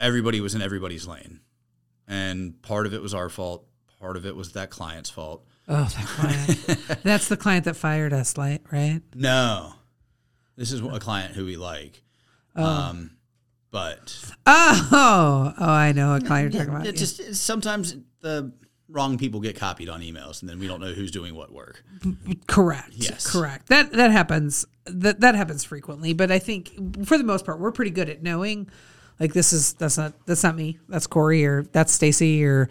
everybody 0.00 0.40
was 0.40 0.54
in 0.54 0.62
everybody's 0.62 1.06
lane. 1.06 1.40
And 2.08 2.60
part 2.62 2.86
of 2.86 2.94
it 2.94 3.02
was 3.02 3.14
our 3.14 3.28
fault, 3.28 3.66
part 3.98 4.16
of 4.16 4.26
it 4.26 4.36
was 4.36 4.52
that 4.52 4.70
client's 4.70 5.10
fault. 5.10 5.44
Oh, 5.68 5.84
that 5.84 6.06
client. 6.06 7.02
That's 7.02 7.28
the 7.28 7.36
client 7.36 7.64
that 7.64 7.74
fired 7.74 8.12
us, 8.12 8.36
right? 8.38 9.00
No. 9.14 9.74
This 10.56 10.72
is 10.72 10.80
a 10.80 11.00
client 11.00 11.34
who 11.34 11.44
we 11.44 11.56
like. 11.56 12.02
Oh. 12.54 12.64
Um, 12.64 13.10
but 13.70 14.16
oh, 14.46 15.52
oh, 15.58 15.70
I 15.70 15.92
know 15.92 16.14
a 16.14 16.20
client 16.20 16.54
you're 16.54 16.62
talking 16.62 16.74
about. 16.74 16.86
It 16.86 16.94
yeah. 16.94 16.98
just 16.98 17.34
sometimes 17.34 17.96
the 18.20 18.52
wrong 18.88 19.18
people 19.18 19.40
get 19.40 19.56
copied 19.56 19.88
on 19.88 20.00
emails, 20.00 20.40
and 20.40 20.48
then 20.48 20.58
we 20.58 20.66
don't 20.66 20.80
know 20.80 20.92
who's 20.92 21.10
doing 21.10 21.34
what 21.34 21.52
work. 21.52 21.84
Correct. 22.46 22.92
Yes. 22.92 23.30
Correct. 23.30 23.66
That 23.68 23.92
that 23.92 24.12
happens. 24.12 24.64
That 24.86 25.20
that 25.20 25.34
happens 25.34 25.64
frequently. 25.64 26.14
But 26.14 26.30
I 26.30 26.38
think 26.38 27.04
for 27.04 27.18
the 27.18 27.24
most 27.24 27.44
part, 27.44 27.60
we're 27.60 27.72
pretty 27.72 27.90
good 27.90 28.08
at 28.08 28.22
knowing 28.22 28.70
like 29.18 29.32
this 29.32 29.52
is 29.52 29.74
that's 29.74 29.98
not 29.98 30.12
that's 30.26 30.42
not 30.42 30.56
me. 30.56 30.78
That's 30.88 31.06
Corey 31.06 31.44
or 31.44 31.62
that's 31.62 31.92
Stacy 31.92 32.44
or 32.44 32.68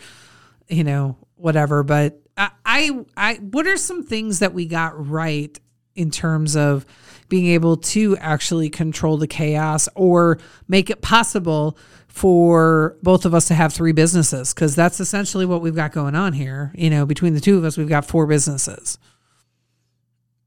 you 0.68 0.84
know 0.84 1.18
whatever. 1.36 1.84
But 1.84 2.20
I, 2.38 2.52
I 2.66 3.06
I 3.18 3.34
what 3.36 3.68
are 3.68 3.78
some 3.78 4.04
things 4.04 4.40
that 4.40 4.54
we 4.54 4.66
got 4.66 5.10
right 5.10 5.60
in 5.96 6.12
terms 6.12 6.56
of 6.56 6.86
being 7.30 7.48
able 7.48 7.78
to 7.78 8.16
actually 8.18 8.70
control 8.70 9.18
the 9.18 9.28
chaos 9.28 9.90
or 9.96 10.38
make 10.68 10.90
it 10.90 11.02
possible 11.02 11.78
for 12.08 12.98
both 13.02 13.26
of 13.26 13.34
us 13.34 13.48
to 13.48 13.54
have 13.54 13.74
three 13.74 13.92
businesses 13.92 14.54
because 14.54 14.76
that's 14.76 15.00
essentially 15.00 15.46
what 15.46 15.62
we've 15.62 15.76
got 15.76 15.92
going 15.92 16.16
on 16.16 16.34
here. 16.34 16.72
You 16.76 16.90
know, 16.90 17.06
between 17.06 17.34
the 17.34 17.42
two 17.42 17.58
of 17.58 17.64
us, 17.64 17.78
we've 17.78 17.90
got 17.90 18.06
four 18.06 18.28
businesses. 18.28 19.00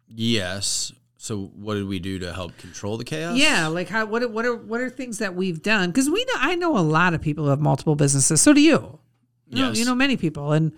Yes. 0.06 0.92
So 1.20 1.50
what 1.56 1.74
did 1.74 1.88
we 1.88 1.98
do 1.98 2.20
to 2.20 2.32
help 2.32 2.56
control 2.58 2.96
the 2.96 3.04
chaos? 3.04 3.36
Yeah, 3.36 3.66
like 3.66 3.88
how 3.88 4.06
what 4.06 4.22
are, 4.22 4.28
what 4.28 4.46
are 4.46 4.54
what 4.54 4.80
are 4.80 4.88
things 4.88 5.18
that 5.18 5.34
we've 5.34 5.60
done? 5.60 5.90
Because 5.90 6.08
we 6.08 6.24
know 6.24 6.34
I 6.36 6.54
know 6.54 6.78
a 6.78 6.80
lot 6.80 7.12
of 7.12 7.20
people 7.20 7.44
who 7.44 7.50
have 7.50 7.60
multiple 7.60 7.96
businesses. 7.96 8.40
So 8.40 8.52
do 8.52 8.60
you. 8.60 9.00
You 9.48 9.64
yes. 9.64 9.74
know, 9.74 9.78
you 9.80 9.84
know 9.84 9.94
many 9.96 10.16
people, 10.16 10.52
and 10.52 10.72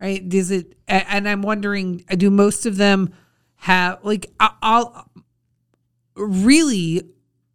right? 0.00 0.28
Does 0.28 0.50
it? 0.50 0.76
And 0.88 1.28
I'm 1.28 1.40
wondering, 1.40 2.04
do 2.08 2.30
most 2.30 2.66
of 2.66 2.76
them 2.76 3.12
have 3.54 4.00
like 4.02 4.26
I'll 4.40 5.08
really 6.16 7.02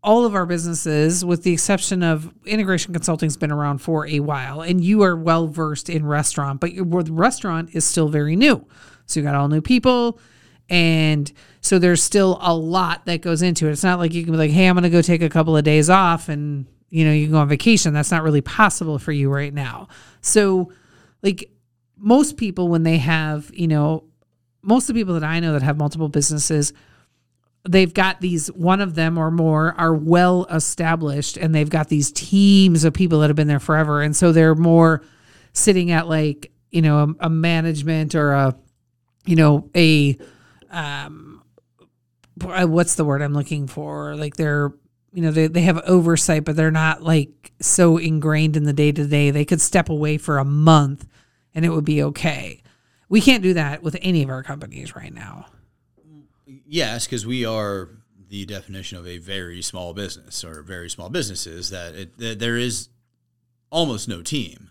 all 0.01 0.25
of 0.25 0.33
our 0.33 0.45
businesses, 0.45 1.25
with 1.25 1.43
the 1.43 1.51
exception 1.51 2.01
of 2.01 2.33
integration 2.45 2.93
consulting's 2.93 3.35
been 3.35 3.51
around 3.51 3.79
for 3.79 4.07
a 4.07 4.21
while, 4.21 4.61
and 4.61 4.81
you 4.81 5.03
are 5.03 5.17
well 5.17 5.47
versed 5.47 5.89
in 5.89 6.05
restaurant, 6.05 6.61
but 6.61 6.71
your 6.71 6.85
restaurant 6.85 7.71
is 7.73 7.83
still 7.83 8.07
very 8.07 8.37
new. 8.37 8.65
So 9.05 9.19
you 9.19 9.25
got 9.25 9.35
all 9.35 9.49
new 9.49 9.61
people 9.61 10.17
and 10.71 11.29
so 11.59 11.79
there's 11.79 12.01
still 12.01 12.39
a 12.41 12.55
lot 12.55 13.05
that 13.05 13.21
goes 13.21 13.41
into 13.41 13.67
it. 13.67 13.73
It's 13.73 13.83
not 13.83 13.99
like 13.99 14.13
you 14.13 14.23
can 14.23 14.31
be 14.31 14.37
like, 14.37 14.51
hey, 14.51 14.67
I'm 14.67 14.75
going 14.75 14.83
to 14.83 14.89
go 14.89 15.01
take 15.01 15.21
a 15.21 15.27
couple 15.27 15.55
of 15.57 15.65
days 15.65 15.89
off 15.89 16.29
and, 16.29 16.65
you 16.89 17.03
know, 17.03 17.11
you 17.11 17.25
can 17.25 17.33
go 17.33 17.39
on 17.39 17.49
vacation. 17.49 17.93
That's 17.93 18.09
not 18.09 18.23
really 18.23 18.39
possible 18.39 18.97
for 18.97 19.11
you 19.11 19.29
right 19.29 19.53
now. 19.53 19.89
So, 20.21 20.71
like, 21.21 21.51
most 21.97 22.37
people, 22.37 22.69
when 22.69 22.83
they 22.83 22.99
have, 22.99 23.51
you 23.53 23.67
know, 23.67 24.05
most 24.61 24.89
of 24.89 24.95
the 24.95 25.01
people 25.01 25.13
that 25.15 25.25
I 25.25 25.41
know 25.41 25.51
that 25.51 25.61
have 25.61 25.77
multiple 25.77 26.07
businesses, 26.07 26.71
they've 27.67 27.93
got 27.93 28.21
these 28.21 28.47
one 28.53 28.79
of 28.79 28.95
them 28.95 29.17
or 29.17 29.29
more 29.29 29.75
are 29.77 29.93
well 29.93 30.45
established 30.45 31.35
and 31.35 31.53
they've 31.53 31.69
got 31.69 31.89
these 31.89 32.13
teams 32.13 32.85
of 32.85 32.93
people 32.93 33.19
that 33.19 33.29
have 33.29 33.35
been 33.35 33.47
there 33.47 33.59
forever 33.59 34.01
and 34.01 34.15
so 34.15 34.31
they're 34.31 34.55
more 34.55 35.03
sitting 35.53 35.91
at 35.91 36.07
like 36.07 36.51
you 36.71 36.81
know 36.81 37.15
a, 37.19 37.25
a 37.27 37.29
management 37.29 38.15
or 38.15 38.31
a 38.31 38.55
you 39.27 39.35
know 39.35 39.69
a 39.75 40.17
um, 40.71 41.43
uh, 42.43 42.65
what's 42.65 42.95
the 42.95 43.05
word 43.05 43.21
I'm 43.21 43.33
looking 43.33 43.67
for? 43.67 44.15
Like 44.15 44.37
they're, 44.37 44.71
you 45.13 45.21
know, 45.21 45.31
they, 45.31 45.47
they 45.47 45.61
have 45.61 45.77
oversight, 45.79 46.45
but 46.45 46.55
they're 46.55 46.71
not 46.71 47.03
like 47.03 47.51
so 47.59 47.97
ingrained 47.97 48.57
in 48.57 48.63
the 48.63 48.73
day 48.73 48.91
to 48.91 49.05
day. 49.05 49.29
They 49.29 49.45
could 49.45 49.61
step 49.61 49.89
away 49.89 50.17
for 50.17 50.37
a 50.37 50.45
month 50.45 51.05
and 51.53 51.65
it 51.65 51.69
would 51.69 51.85
be 51.85 52.01
okay. 52.03 52.61
We 53.09 53.21
can't 53.21 53.43
do 53.43 53.53
that 53.53 53.83
with 53.83 53.97
any 54.01 54.23
of 54.23 54.29
our 54.29 54.41
companies 54.41 54.95
right 54.95 55.13
now. 55.13 55.47
Yes, 56.45 57.05
because 57.05 57.25
we 57.25 57.45
are 57.45 57.89
the 58.29 58.45
definition 58.45 58.97
of 58.97 59.05
a 59.05 59.17
very 59.17 59.61
small 59.61 59.93
business 59.93 60.45
or 60.45 60.61
very 60.61 60.89
small 60.89 61.09
businesses 61.09 61.69
that, 61.69 61.93
it, 61.95 62.17
that 62.17 62.39
there 62.39 62.55
is 62.55 62.87
almost 63.69 64.07
no 64.07 64.21
team. 64.21 64.69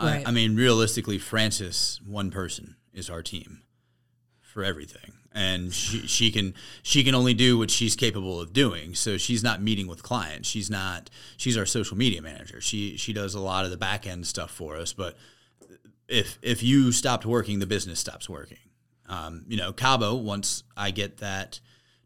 Right. 0.00 0.22
I, 0.24 0.28
I 0.28 0.32
mean, 0.32 0.54
realistically, 0.54 1.18
Francis, 1.18 2.00
one 2.06 2.30
person 2.30 2.76
is 2.94 3.10
our 3.10 3.22
team 3.22 3.62
for 4.52 4.62
everything 4.62 5.12
and 5.34 5.72
she, 5.72 6.06
she 6.06 6.30
can 6.30 6.54
she 6.82 7.02
can 7.02 7.14
only 7.14 7.34
do 7.34 7.56
what 7.58 7.70
she's 7.70 7.96
capable 7.96 8.40
of 8.40 8.52
doing 8.52 8.94
so 8.94 9.16
she's 9.16 9.42
not 9.42 9.62
meeting 9.62 9.86
with 9.86 10.02
clients 10.02 10.48
she's 10.48 10.70
not 10.70 11.08
she's 11.36 11.56
our 11.56 11.66
social 11.66 11.96
media 11.96 12.20
manager 12.20 12.60
she 12.60 12.96
she 12.96 13.12
does 13.12 13.34
a 13.34 13.40
lot 13.40 13.64
of 13.64 13.70
the 13.70 13.76
back 13.76 14.06
end 14.06 14.26
stuff 14.26 14.50
for 14.50 14.76
us 14.76 14.92
but 14.92 15.16
if 16.08 16.38
if 16.42 16.62
you 16.62 16.92
stopped 16.92 17.24
working 17.24 17.58
the 17.58 17.66
business 17.66 17.98
stops 17.98 18.28
working 18.28 18.58
um, 19.08 19.44
you 19.48 19.56
know 19.56 19.72
cabo 19.72 20.14
once 20.14 20.64
i 20.76 20.90
get 20.90 21.18
that 21.18 21.60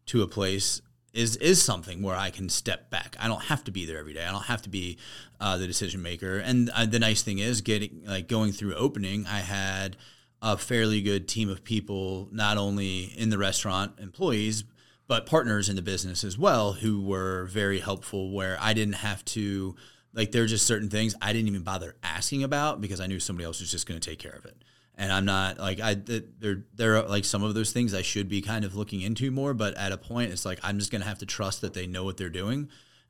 to 0.05 0.21
a 0.21 0.27
place 0.27 0.81
is 1.13 1.35
is 1.37 1.61
something 1.61 2.03
where 2.03 2.15
I 2.15 2.29
can 2.29 2.47
step 2.47 2.91
back. 2.91 3.15
I 3.19 3.27
don't 3.27 3.43
have 3.45 3.63
to 3.63 3.71
be 3.71 3.85
there 3.85 3.97
every 3.97 4.13
day. 4.13 4.23
I 4.23 4.31
don't 4.31 4.45
have 4.45 4.61
to 4.63 4.69
be 4.69 4.97
uh, 5.41 5.57
the 5.57 5.65
decision 5.65 6.01
maker. 6.03 6.37
And 6.37 6.69
uh, 6.69 6.85
the 6.85 6.99
nice 6.99 7.23
thing 7.23 7.39
is, 7.39 7.61
getting 7.61 8.03
like 8.05 8.27
going 8.27 8.51
through 8.51 8.75
opening, 8.75 9.25
I 9.25 9.39
had 9.39 9.97
a 10.41 10.57
fairly 10.57 11.01
good 11.01 11.27
team 11.27 11.49
of 11.49 11.63
people, 11.63 12.29
not 12.31 12.57
only 12.57 13.05
in 13.17 13.29
the 13.29 13.37
restaurant 13.37 13.93
employees, 13.99 14.63
but 15.07 15.25
partners 15.25 15.69
in 15.69 15.75
the 15.75 15.81
business 15.81 16.23
as 16.23 16.37
well, 16.37 16.73
who 16.73 17.01
were 17.01 17.45
very 17.45 17.79
helpful. 17.79 18.31
Where 18.31 18.57
I 18.59 18.73
didn't 18.73 18.95
have 18.95 19.23
to, 19.25 19.75
like, 20.13 20.31
there 20.31 20.43
are 20.43 20.47
just 20.47 20.67
certain 20.67 20.89
things 20.89 21.15
I 21.21 21.33
didn't 21.33 21.47
even 21.47 21.63
bother 21.63 21.95
asking 22.03 22.43
about 22.43 22.81
because 22.81 22.99
I 22.99 23.07
knew 23.07 23.19
somebody 23.19 23.45
else 23.45 23.59
was 23.59 23.71
just 23.71 23.87
going 23.87 23.99
to 23.99 24.09
take 24.09 24.19
care 24.19 24.33
of 24.33 24.45
it. 24.45 24.63
And 24.99 25.11
I'm 25.11 25.25
not 25.25 25.59
like 25.59 25.79
I 25.79 25.93
there 25.93 26.63
there 26.73 26.97
are 26.97 27.03
like 27.03 27.23
some 27.23 27.43
of 27.43 27.53
those 27.53 27.71
things 27.71 27.93
I 27.93 28.01
should 28.01 28.27
be 28.27 28.41
kind 28.41 28.65
of 28.65 28.75
looking 28.75 29.01
into 29.01 29.29
more, 29.29 29.53
but 29.53 29.75
at 29.75 29.91
a 29.91 29.97
point 29.97 30.31
it's 30.31 30.43
like 30.43 30.59
I'm 30.63 30.79
just 30.79 30.91
going 30.91 31.01
to 31.01 31.07
have 31.07 31.19
to 31.19 31.27
trust 31.27 31.61
that 31.61 31.75
they 31.75 31.85
know 31.85 32.03
what 32.03 32.17
they're 32.17 32.29
doing 32.29 32.69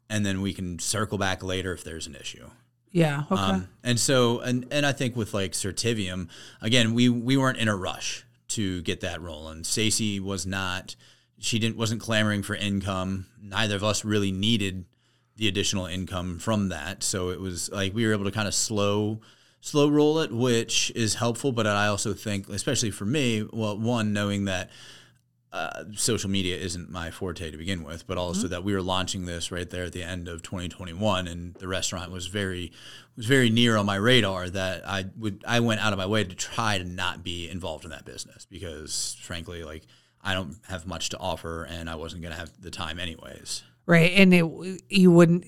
and 0.10 0.26
then 0.26 0.42
we 0.42 0.54
can 0.54 0.80
circle 0.80 1.18
back 1.18 1.44
later 1.44 1.74
if 1.74 1.84
there's 1.84 2.08
an 2.08 2.16
issue. 2.16 2.50
Yeah. 2.92 3.24
Okay. 3.32 3.42
Um, 3.42 3.68
and 3.84 4.00
so, 4.00 4.40
and 4.40 4.66
and 4.72 4.86
I 4.86 4.92
think 4.92 5.16
with 5.16 5.34
like 5.34 5.52
Certivium, 5.52 6.30
again, 6.62 6.94
we 6.94 7.10
we 7.10 7.38
weren't 7.38 7.58
in 7.58 7.68
a 7.68 7.76
rush 7.76 8.26
to 8.50 8.82
get 8.82 9.02
that 9.02 9.22
rolling. 9.22 9.64
Stacy 9.64 10.20
was 10.20 10.46
not. 10.46 10.96
She 11.40 11.60
didn't 11.60 11.78
wasn't 11.78 12.02
clamoring 12.02 12.44
for 12.44 12.56
income. 12.56 13.28
Neither 13.42 13.76
of 13.76 13.84
us 13.84 14.04
really 14.04 14.32
needed 14.32 14.86
the 15.36 15.48
additional 15.48 15.86
income 15.86 16.40
from 16.40 16.70
that. 16.70 17.04
So 17.04 17.30
it 17.30 17.40
was 17.40 17.70
like 17.72 17.94
we 17.94 18.06
were 18.06 18.14
able 18.14 18.26
to 18.26 18.32
kind 18.32 18.48
of 18.48 18.54
slow 18.54 19.22
slow 19.62 19.90
roll 19.90 20.20
it, 20.20 20.32
which 20.32 20.92
is 20.96 21.16
helpful. 21.16 21.52
But 21.52 21.68
I 21.68 21.88
also 21.88 22.14
think, 22.14 22.50
especially 22.50 22.92
for 22.92 23.06
me, 23.06 23.48
well, 23.52 23.78
one 23.78 24.14
knowing 24.14 24.46
that 24.46 24.70
uh, 25.58 25.84
social 25.96 26.30
media 26.30 26.56
isn't 26.56 26.90
my 26.90 27.10
forte 27.10 27.50
to 27.50 27.58
begin 27.58 27.84
with, 27.84 28.06
but 28.06 28.18
also 28.18 28.48
that 28.48 28.64
we 28.64 28.74
were 28.74 28.82
launching 28.82 29.26
this 29.26 29.52
right 29.52 29.70
there 29.70 29.86
at 29.86 29.92
the 29.92 30.04
end 30.04 30.28
of 30.28 30.44
2021, 30.44 31.28
and 31.28 31.56
the 31.56 31.68
restaurant 31.68 32.12
was 32.12 32.28
very 32.28 32.72
was 33.16 33.26
very 33.26 33.50
near 33.50 33.76
on 33.76 33.86
my 33.86 33.96
radar. 33.96 34.50
That 34.50 34.88
I 34.88 35.06
would 35.18 35.44
I 35.48 35.60
went 35.60 35.82
out 35.82 35.94
of 35.94 36.00
my 36.00 36.06
way 36.06 36.24
to 36.24 36.36
try 36.36 36.78
to 36.78 36.84
not 36.84 37.24
be 37.24 37.50
involved 37.50 37.86
in 37.86 37.90
that 37.90 38.06
business 38.06 38.46
because, 38.46 39.18
frankly, 39.22 39.64
like 39.64 39.88
I 40.22 40.36
don't 40.36 40.58
have 40.68 40.86
much 40.86 41.10
to 41.10 41.18
offer, 41.18 41.64
and 41.64 41.90
I 41.90 41.96
wasn't 41.96 42.22
going 42.22 42.34
to 42.34 42.40
have 42.40 42.52
the 42.62 42.72
time 42.72 43.00
anyways. 43.00 43.64
Right. 43.88 44.12
And 44.16 44.32
it 44.34 44.46
you 44.90 45.12
wouldn't 45.12 45.46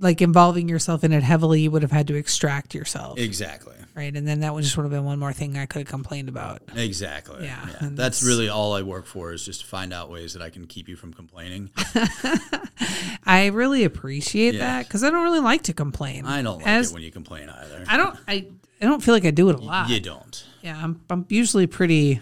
like 0.00 0.20
involving 0.22 0.68
yourself 0.68 1.04
in 1.04 1.12
it 1.12 1.22
heavily. 1.22 1.60
You 1.60 1.70
would 1.70 1.82
have 1.82 1.92
had 1.92 2.06
to 2.08 2.14
extract 2.14 2.74
yourself. 2.74 3.18
Exactly. 3.20 3.74
right. 3.94 4.16
And 4.16 4.26
then 4.26 4.40
that 4.40 4.52
would 4.54 4.64
just 4.64 4.76
would 4.76 4.82
have 4.84 4.90
been 4.90 5.04
one 5.04 5.18
more 5.20 5.32
thing 5.32 5.56
I 5.56 5.66
could 5.66 5.80
have 5.80 5.88
complained 5.88 6.28
about. 6.28 6.62
Exactly. 6.74 7.44
Yeah, 7.44 7.60
yeah. 7.66 7.76
That's 7.82 7.94
that's- 7.94 8.22
really 8.24 8.48
all 8.48 8.72
I 8.74 8.82
work 8.82 9.06
for 9.06 9.32
is 9.32 9.44
just 9.44 9.60
to 9.60 9.66
find 9.66 9.92
out 9.92 10.10
ways 10.10 10.32
that 10.32 10.42
I 10.42 10.48
can 10.50 10.66
keep 10.66 10.88
you 10.88 10.96
from 10.96 11.12
complaining. 11.12 11.70
I 13.24 13.46
really 13.52 13.84
appreciate 13.84 14.54
Yeah. 14.54 14.60
that 14.78 14.88
because 14.88 15.04
I 15.04 15.10
don't 15.10 15.22
really 15.22 15.40
like 15.40 15.62
to 15.64 15.72
complain. 15.72 16.24
I 16.26 16.42
don't 16.42 16.58
like 16.58 16.66
As- 16.66 16.90
it 16.90 16.94
when 16.94 17.02
you 17.02 17.10
complain 17.12 17.48
either. 17.48 17.84
I 17.86 17.96
don't. 17.96 18.18
I. 18.26 18.46
I 18.80 18.86
don't 18.86 19.00
feel 19.00 19.14
like 19.14 19.24
I 19.24 19.30
do 19.30 19.48
it 19.48 19.54
a 19.54 19.62
lot. 19.62 19.88
you 19.90 20.00
don't. 20.00 20.44
Yeah, 20.60 20.76
I'm 20.82 21.00
I'm 21.08 21.24
usually 21.28 21.68
pretty 21.68 22.20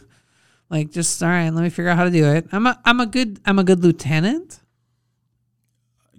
like 0.68 0.90
just 0.90 1.22
all 1.22 1.28
right, 1.30 1.48
let 1.48 1.62
me 1.62 1.70
figure 1.70 1.88
out 1.88 1.96
how 1.96 2.04
to 2.04 2.10
do 2.10 2.26
it. 2.26 2.48
I'm 2.52 2.66
a 2.66 2.78
I'm 2.84 3.00
a 3.00 3.06
good 3.06 3.40
I'm 3.46 3.58
a 3.58 3.64
good 3.64 3.82
lieutenant. 3.82 4.59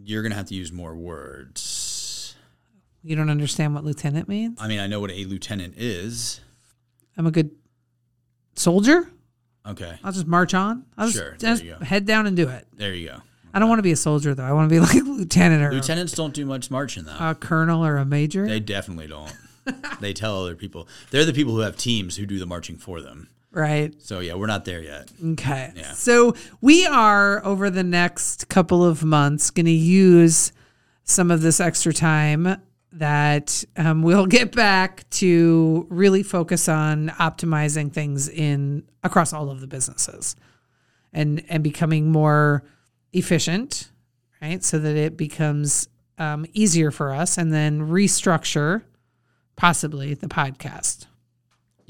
You're 0.04 0.24
gonna 0.24 0.36
have 0.36 0.48
to 0.48 0.56
use 0.56 0.72
more 0.72 0.96
words. 0.96 2.36
You 3.04 3.16
don't 3.16 3.30
understand 3.30 3.74
what 3.74 3.84
lieutenant 3.84 4.28
means? 4.28 4.60
I 4.62 4.68
mean, 4.68 4.80
I 4.80 4.88
know 4.88 5.00
what 5.00 5.12
a 5.12 5.26
lieutenant 5.26 5.74
is. 5.78 6.40
I'm 7.18 7.26
a 7.28 7.32
good 7.32 7.52
soldier. 8.56 9.10
Okay, 9.66 9.98
I'll 10.04 10.12
just 10.12 10.28
march 10.28 10.54
on. 10.54 10.86
I'll 10.98 11.08
just, 11.08 11.18
Sure, 11.18 11.36
just 11.38 11.64
you 11.64 11.76
go. 11.80 11.86
head 11.86 12.06
down 12.06 12.26
and 12.28 12.36
do 12.36 12.50
it. 12.50 12.68
there 12.76 12.94
you 12.94 13.10
go. 13.10 13.18
I 13.54 13.60
don't 13.60 13.70
want 13.70 13.80
to 13.80 13.84
be 13.84 13.92
a 13.92 13.96
soldier 13.98 14.34
though. 14.34 14.44
I 14.44 14.54
want 14.54 14.70
to 14.70 14.74
be 14.76 14.80
like 14.86 14.96
a 14.96 15.00
lieutenant 15.08 15.62
or 15.64 15.72
Lieutenants 15.72 16.14
don't 16.14 16.34
do 16.34 16.46
much 16.46 16.72
marching 16.72 17.04
though. 17.04 17.18
a 17.20 17.36
colonel 17.36 17.86
or 17.86 17.98
a 17.98 18.06
major. 18.06 18.48
they 18.48 18.60
definitely 18.60 19.08
don't. 19.08 19.34
they 20.00 20.14
tell 20.14 20.42
other 20.42 20.56
people. 20.56 20.88
They're 21.12 21.26
the 21.26 21.34
people 21.34 21.54
who 21.54 21.60
have 21.60 21.78
teams 21.78 22.16
who 22.18 22.26
do 22.26 22.40
the 22.40 22.46
marching 22.48 22.78
for 22.78 23.02
them. 23.02 23.30
Right. 23.52 23.94
So 24.02 24.20
yeah, 24.20 24.36
we're 24.36 24.48
not 24.48 24.66
there 24.66 24.82
yet. 24.82 25.12
Okay. 25.24 25.72
Yeah. 25.76 25.94
So 25.94 26.36
we 26.62 26.86
are 26.86 27.46
over 27.46 27.70
the 27.70 27.84
next 27.84 28.50
couple 28.50 28.84
of 28.84 29.04
months 29.04 29.52
going 29.52 29.66
to 29.66 29.72
use 29.72 30.52
some 31.04 31.32
of 31.32 31.42
this 31.42 31.60
extra 31.60 31.94
time 31.94 32.58
that 32.94 33.64
um, 33.78 34.04
we'll 34.04 34.26
get 34.26 34.54
back 34.54 35.10
to 35.10 35.88
really 35.90 36.24
focus 36.24 36.68
on 36.68 37.10
optimizing 37.10 37.92
things 37.92 38.28
in 38.28 38.84
across 39.04 39.34
all 39.34 39.50
of 39.50 39.62
the 39.62 39.68
businesses 39.68 40.36
and 41.14 41.44
and 41.50 41.64
becoming 41.64 42.12
more 42.12 42.64
efficient, 43.14 43.92
right? 44.42 44.64
So 44.64 44.80
that 44.80 44.96
it 44.96 45.18
becomes 45.18 45.88
um, 46.18 46.46
easier 46.54 46.92
for 46.92 47.14
us, 47.14 47.38
and 47.38 47.54
then 47.54 47.82
restructure 47.90 48.84
possibly 49.56 50.14
the 50.14 50.28
podcast. 50.28 51.08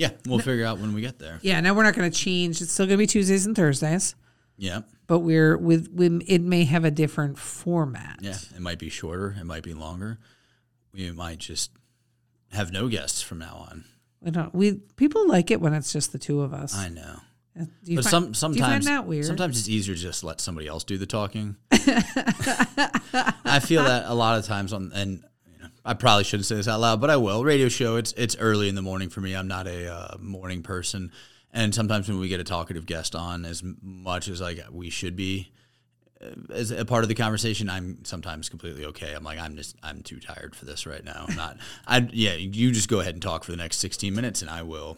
Yeah, 0.02 0.12
we'll 0.26 0.40
figure 0.40 0.66
out 0.66 0.80
when 0.80 0.94
we 0.94 1.02
get 1.02 1.20
there. 1.20 1.38
Yeah. 1.44 1.60
Now 1.62 1.74
we're 1.76 1.84
not 1.84 1.94
going 1.96 2.10
to 2.10 2.18
change. 2.18 2.60
It's 2.62 2.72
still 2.72 2.86
going 2.88 2.98
to 2.98 3.02
be 3.04 3.08
Tuesdays 3.08 3.46
and 3.46 3.56
Thursdays 3.56 4.16
Yeah, 4.58 4.82
but 5.08 5.20
we're 5.20 5.56
with, 5.58 5.90
with 5.94 6.24
it 6.28 6.42
may 6.42 6.64
have 6.66 6.86
a 6.86 6.92
different 6.92 7.38
format. 7.38 8.20
yeah. 8.22 8.36
It 8.56 8.62
might 8.62 8.80
be 8.80 8.90
shorter. 8.90 9.36
It 9.40 9.44
might 9.46 9.64
be 9.64 9.74
longer. 9.74 10.18
We 10.94 11.12
might 11.12 11.38
just 11.40 11.72
have 12.52 12.72
no 12.72 12.88
guests 12.90 13.22
from 13.22 13.38
now 13.40 13.68
on. 13.70 13.86
We 14.22 14.32
don't. 14.32 14.54
We 14.54 14.74
people 14.96 15.28
like 15.28 15.52
it 15.52 15.62
when 15.62 15.74
it's 15.74 15.94
just 15.94 16.12
the 16.12 16.20
two 16.20 16.42
of 16.42 16.54
us. 16.54 16.76
I 16.76 16.90
know. 16.90 17.16
Uh, 17.60 17.66
Do 17.84 17.92
you 17.92 17.98
But 17.98 18.06
find- 18.06 18.36
some 18.36 18.52
do 18.54 18.58
you 18.60 18.64
find 18.64 18.84
sometimes 18.84 18.86
that 18.86 19.06
weird. 19.08 19.26
sometimes 19.26 19.60
it's 19.60 19.68
easier 19.70 19.94
to 19.96 20.02
just 20.02 20.24
let 20.24 20.40
somebody 20.42 20.68
else 20.68 20.84
do 20.84 20.98
the 20.98 21.06
talking. 21.06 21.56
I 21.72 23.60
feel 23.64 23.84
that 23.84 24.06
a 24.08 24.14
lot 24.14 24.40
of 24.40 24.46
times 24.46 24.74
on 24.74 24.92
and 24.94 25.24
I 25.84 25.94
probably 25.94 26.24
shouldn't 26.24 26.46
say 26.46 26.56
this 26.56 26.68
out 26.68 26.80
loud, 26.80 27.02
but 27.02 27.10
I 27.10 27.18
will. 27.18 27.44
Radio 27.44 27.68
show 27.68 27.96
it's 27.96 28.14
it's 28.14 28.36
early 28.38 28.70
in 28.70 28.76
the 28.76 28.82
morning 28.82 29.10
for 29.10 29.22
me. 29.22 29.36
I'm 29.36 29.48
not 29.48 29.68
a 29.68 29.92
uh, 29.92 30.18
morning 30.20 30.62
person, 30.62 31.12
and 31.52 31.74
sometimes 31.74 32.08
when 32.08 32.20
we 32.20 32.28
get 32.28 32.40
a 32.40 32.44
talkative 32.44 32.86
guest 32.86 33.16
on, 33.16 33.46
as 33.46 33.64
much 33.82 34.28
as 34.28 34.42
like 34.42 34.60
we 34.72 34.90
should 34.90 35.16
be 35.16 35.52
uh, 36.22 36.54
as 36.54 36.70
a 36.72 36.86
part 36.86 37.04
of 37.04 37.10
the 37.10 37.16
conversation, 37.16 37.70
I'm 37.70 38.06
sometimes 38.06 38.48
completely 38.48 38.86
okay. 38.86 39.14
I'm 39.14 39.24
like 39.24 39.40
I'm 39.40 39.56
just 39.56 39.76
I'm 39.82 40.04
too 40.04 40.20
tired 40.20 40.56
for 40.56 40.66
this 40.66 40.86
right 40.86 41.04
now. 41.04 41.26
I'm 41.28 41.36
not. 41.36 41.58
I 41.88 42.08
yeah. 42.12 42.34
You 42.34 42.72
just 42.72 42.90
go 42.90 43.00
ahead 43.00 43.16
and 43.16 43.22
talk 43.22 43.44
for 43.44 43.52
the 43.52 43.58
next 43.58 43.78
16 43.78 44.14
minutes, 44.14 44.42
and 44.42 44.52
I 44.52 44.62
will 44.62 44.98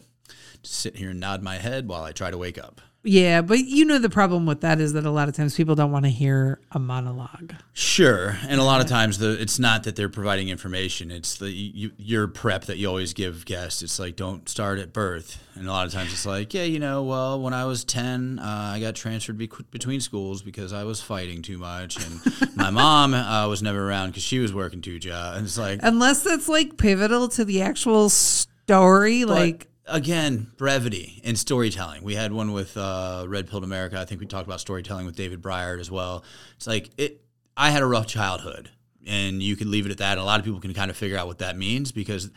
sit 0.62 0.96
here 0.96 1.10
and 1.10 1.20
nod 1.20 1.42
my 1.42 1.56
head 1.56 1.88
while 1.88 2.04
I 2.04 2.12
try 2.12 2.30
to 2.30 2.38
wake 2.38 2.58
up. 2.58 2.80
Yeah, 3.04 3.42
but 3.42 3.58
you 3.58 3.84
know 3.84 3.98
the 3.98 4.08
problem 4.08 4.46
with 4.46 4.62
that 4.62 4.80
is 4.80 4.94
that 4.94 5.04
a 5.04 5.10
lot 5.10 5.28
of 5.28 5.34
times 5.34 5.54
people 5.54 5.74
don't 5.74 5.92
want 5.92 6.06
to 6.06 6.10
hear 6.10 6.58
a 6.72 6.78
monologue. 6.78 7.54
Sure, 7.74 8.36
and 8.48 8.58
a 8.58 8.64
lot 8.64 8.80
of 8.80 8.86
times 8.86 9.18
the 9.18 9.40
it's 9.40 9.58
not 9.58 9.84
that 9.84 9.94
they're 9.94 10.08
providing 10.08 10.48
information; 10.48 11.10
it's 11.10 11.36
the 11.36 11.50
you, 11.50 11.92
your 11.98 12.26
prep 12.26 12.64
that 12.64 12.78
you 12.78 12.88
always 12.88 13.12
give 13.12 13.44
guests. 13.44 13.82
It's 13.82 13.98
like 13.98 14.16
don't 14.16 14.48
start 14.48 14.78
at 14.78 14.94
birth, 14.94 15.42
and 15.54 15.68
a 15.68 15.70
lot 15.70 15.86
of 15.86 15.92
times 15.92 16.12
it's 16.12 16.24
like, 16.24 16.54
yeah, 16.54 16.64
you 16.64 16.78
know, 16.78 17.02
well, 17.02 17.38
when 17.40 17.52
I 17.52 17.66
was 17.66 17.84
ten, 17.84 18.38
uh, 18.38 18.72
I 18.74 18.80
got 18.80 18.94
transferred 18.94 19.36
be- 19.36 19.50
between 19.70 20.00
schools 20.00 20.40
because 20.40 20.72
I 20.72 20.84
was 20.84 21.02
fighting 21.02 21.42
too 21.42 21.58
much, 21.58 22.02
and 22.02 22.56
my 22.56 22.70
mom 22.70 23.12
uh, 23.12 23.46
was 23.48 23.62
never 23.62 23.86
around 23.86 24.10
because 24.10 24.22
she 24.22 24.38
was 24.38 24.54
working 24.54 24.80
two 24.80 24.98
jobs, 24.98 25.36
and 25.36 25.46
it's 25.46 25.58
like, 25.58 25.80
Unless 25.82 26.22
that's 26.22 26.48
like 26.48 26.78
pivotal 26.78 27.28
to 27.28 27.44
the 27.44 27.60
actual 27.60 28.08
story, 28.08 29.24
But, 29.24 29.34
like 29.34 29.68
again, 29.86 30.48
brevity 30.56 31.20
in 31.24 31.36
storytelling. 31.36 32.02
We 32.02 32.14
had 32.14 32.32
one 32.32 32.52
with 32.52 32.76
uh, 32.76 33.24
Red 33.28 33.48
Pilled 33.48 33.64
America. 33.64 33.98
I 34.00 34.04
think 34.04 34.20
we 34.20 34.26
talked 34.26 34.46
about 34.46 34.60
storytelling 34.60 35.06
with 35.06 35.16
David 35.16 35.42
Breyer 35.42 35.78
as 35.80 35.90
well. 35.90 36.24
It's 36.56 36.66
like 36.66 36.90
it. 36.98 37.20
I 37.56 37.70
had 37.70 37.82
a 37.82 37.86
rough 37.86 38.06
childhood, 38.06 38.70
and 39.06 39.42
you 39.42 39.54
can 39.56 39.70
leave 39.70 39.86
it 39.86 39.92
at 39.92 39.98
that. 39.98 40.18
A 40.18 40.24
lot 40.24 40.40
of 40.40 40.44
people 40.44 40.60
can 40.60 40.74
kind 40.74 40.90
of 40.90 40.96
figure 40.96 41.16
out 41.16 41.26
what 41.28 41.38
that 41.38 41.56
means 41.56 41.92
because, 41.92 42.30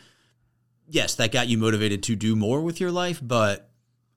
yes, 0.86 1.16
that 1.16 1.32
got 1.32 1.48
you 1.48 1.58
motivated 1.58 2.02
to 2.04 2.14
do 2.16 2.36
more 2.36 2.60
with 2.60 2.80
your 2.80 2.92
life, 2.92 3.20
but 3.22 3.68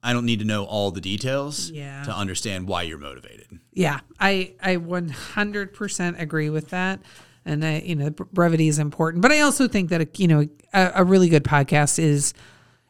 I 0.02 0.12
don't 0.12 0.24
need 0.24 0.38
to 0.40 0.44
know 0.44 0.64
all 0.64 0.90
the 0.92 1.00
details 1.00 1.70
Yeah. 1.70 2.04
to 2.04 2.12
understand 2.16 2.68
why 2.68 2.82
you're 2.82 2.98
motivated. 2.98 3.58
yeah, 3.72 4.00
I 4.20 4.54
I 4.62 4.76
100% 4.76 6.20
agree 6.20 6.50
with 6.50 6.70
that. 6.70 7.00
And 7.44 7.64
I, 7.64 7.78
you 7.80 7.96
know, 7.96 8.10
brevity 8.10 8.68
is 8.68 8.78
important, 8.78 9.20
but 9.22 9.32
I 9.32 9.40
also 9.40 9.66
think 9.66 9.90
that 9.90 10.00
a, 10.00 10.08
you 10.16 10.28
know 10.28 10.46
a, 10.72 10.92
a 10.96 11.04
really 11.04 11.28
good 11.28 11.42
podcast 11.42 11.98
is 11.98 12.34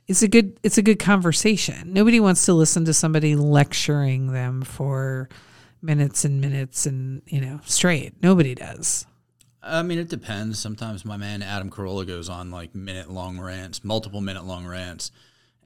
it's 0.09 0.23
a 0.23 0.29
good 0.29 0.59
it's 0.63 0.79
a 0.79 0.83
good 0.83 0.99
conversation. 0.99 1.93
Nobody 1.93 2.21
wants 2.21 2.45
to 2.47 2.55
listen 2.55 2.85
to 2.87 2.95
somebody 2.95 3.37
lecturing 3.37 4.33
them 4.33 4.63
for 4.63 5.29
minutes 5.81 6.25
and 6.25 6.41
minutes 6.41 6.87
and 6.87 7.23
you 7.27 7.41
know 7.41 7.61
straight. 7.65 8.15
Nobody 8.23 8.55
does. 8.55 9.07
I 9.63 9.83
mean, 9.83 9.99
it 9.99 10.09
depends. 10.09 10.59
Sometimes 10.59 11.05
my 11.05 11.17
man 11.17 11.43
Adam 11.43 11.71
Carolla 11.71 12.07
goes 12.07 12.29
on 12.29 12.51
like 12.51 12.75
minute 12.75 13.11
long 13.11 13.39
rants, 13.39 13.85
multiple 13.85 14.21
minute 14.21 14.45
long 14.45 14.67
rants, 14.67 15.13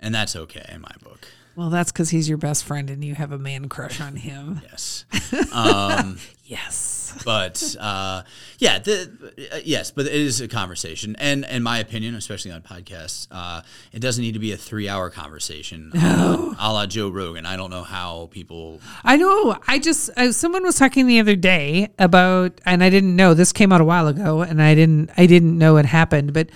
and 0.00 0.14
that's 0.14 0.36
okay 0.36 0.66
in 0.72 0.82
my 0.82 0.92
book. 1.02 1.26
Well, 1.56 1.70
that's 1.70 1.90
because 1.90 2.10
he's 2.10 2.28
your 2.28 2.36
best 2.36 2.64
friend 2.64 2.90
and 2.90 3.02
you 3.02 3.14
have 3.14 3.32
a 3.32 3.38
man 3.38 3.70
crush 3.70 3.98
on 4.00 4.16
him. 4.16 4.60
Yes. 4.62 5.06
Um, 5.52 6.18
Yes. 6.44 6.95
But 7.24 7.76
uh, 7.78 8.22
yeah, 8.58 8.78
the, 8.78 9.48
uh, 9.52 9.58
yes, 9.64 9.90
but 9.90 10.06
it 10.06 10.14
is 10.14 10.40
a 10.40 10.48
conversation, 10.48 11.16
and 11.18 11.44
in 11.44 11.62
my 11.62 11.78
opinion, 11.78 12.14
especially 12.14 12.50
on 12.50 12.62
podcasts, 12.62 13.26
uh, 13.30 13.62
it 13.92 14.00
doesn't 14.00 14.22
need 14.22 14.32
to 14.32 14.38
be 14.38 14.52
a 14.52 14.56
three-hour 14.56 15.10
conversation, 15.10 15.90
no. 15.94 16.54
a 16.58 16.72
la 16.72 16.86
Joe 16.86 17.08
Rogan. 17.08 17.46
I 17.46 17.56
don't 17.56 17.70
know 17.70 17.82
how 17.82 18.28
people. 18.30 18.80
I 19.04 19.16
know. 19.16 19.58
I 19.66 19.78
just 19.78 20.10
uh, 20.16 20.32
someone 20.32 20.62
was 20.62 20.76
talking 20.78 21.06
the 21.06 21.20
other 21.20 21.36
day 21.36 21.90
about, 21.98 22.60
and 22.64 22.82
I 22.82 22.90
didn't 22.90 23.16
know 23.16 23.34
this 23.34 23.52
came 23.52 23.72
out 23.72 23.80
a 23.80 23.84
while 23.84 24.08
ago, 24.08 24.42
and 24.42 24.62
I 24.62 24.74
didn't 24.74 25.10
I 25.16 25.26
didn't 25.26 25.58
know 25.58 25.76
it 25.76 25.86
happened, 25.86 26.32
but 26.32 26.48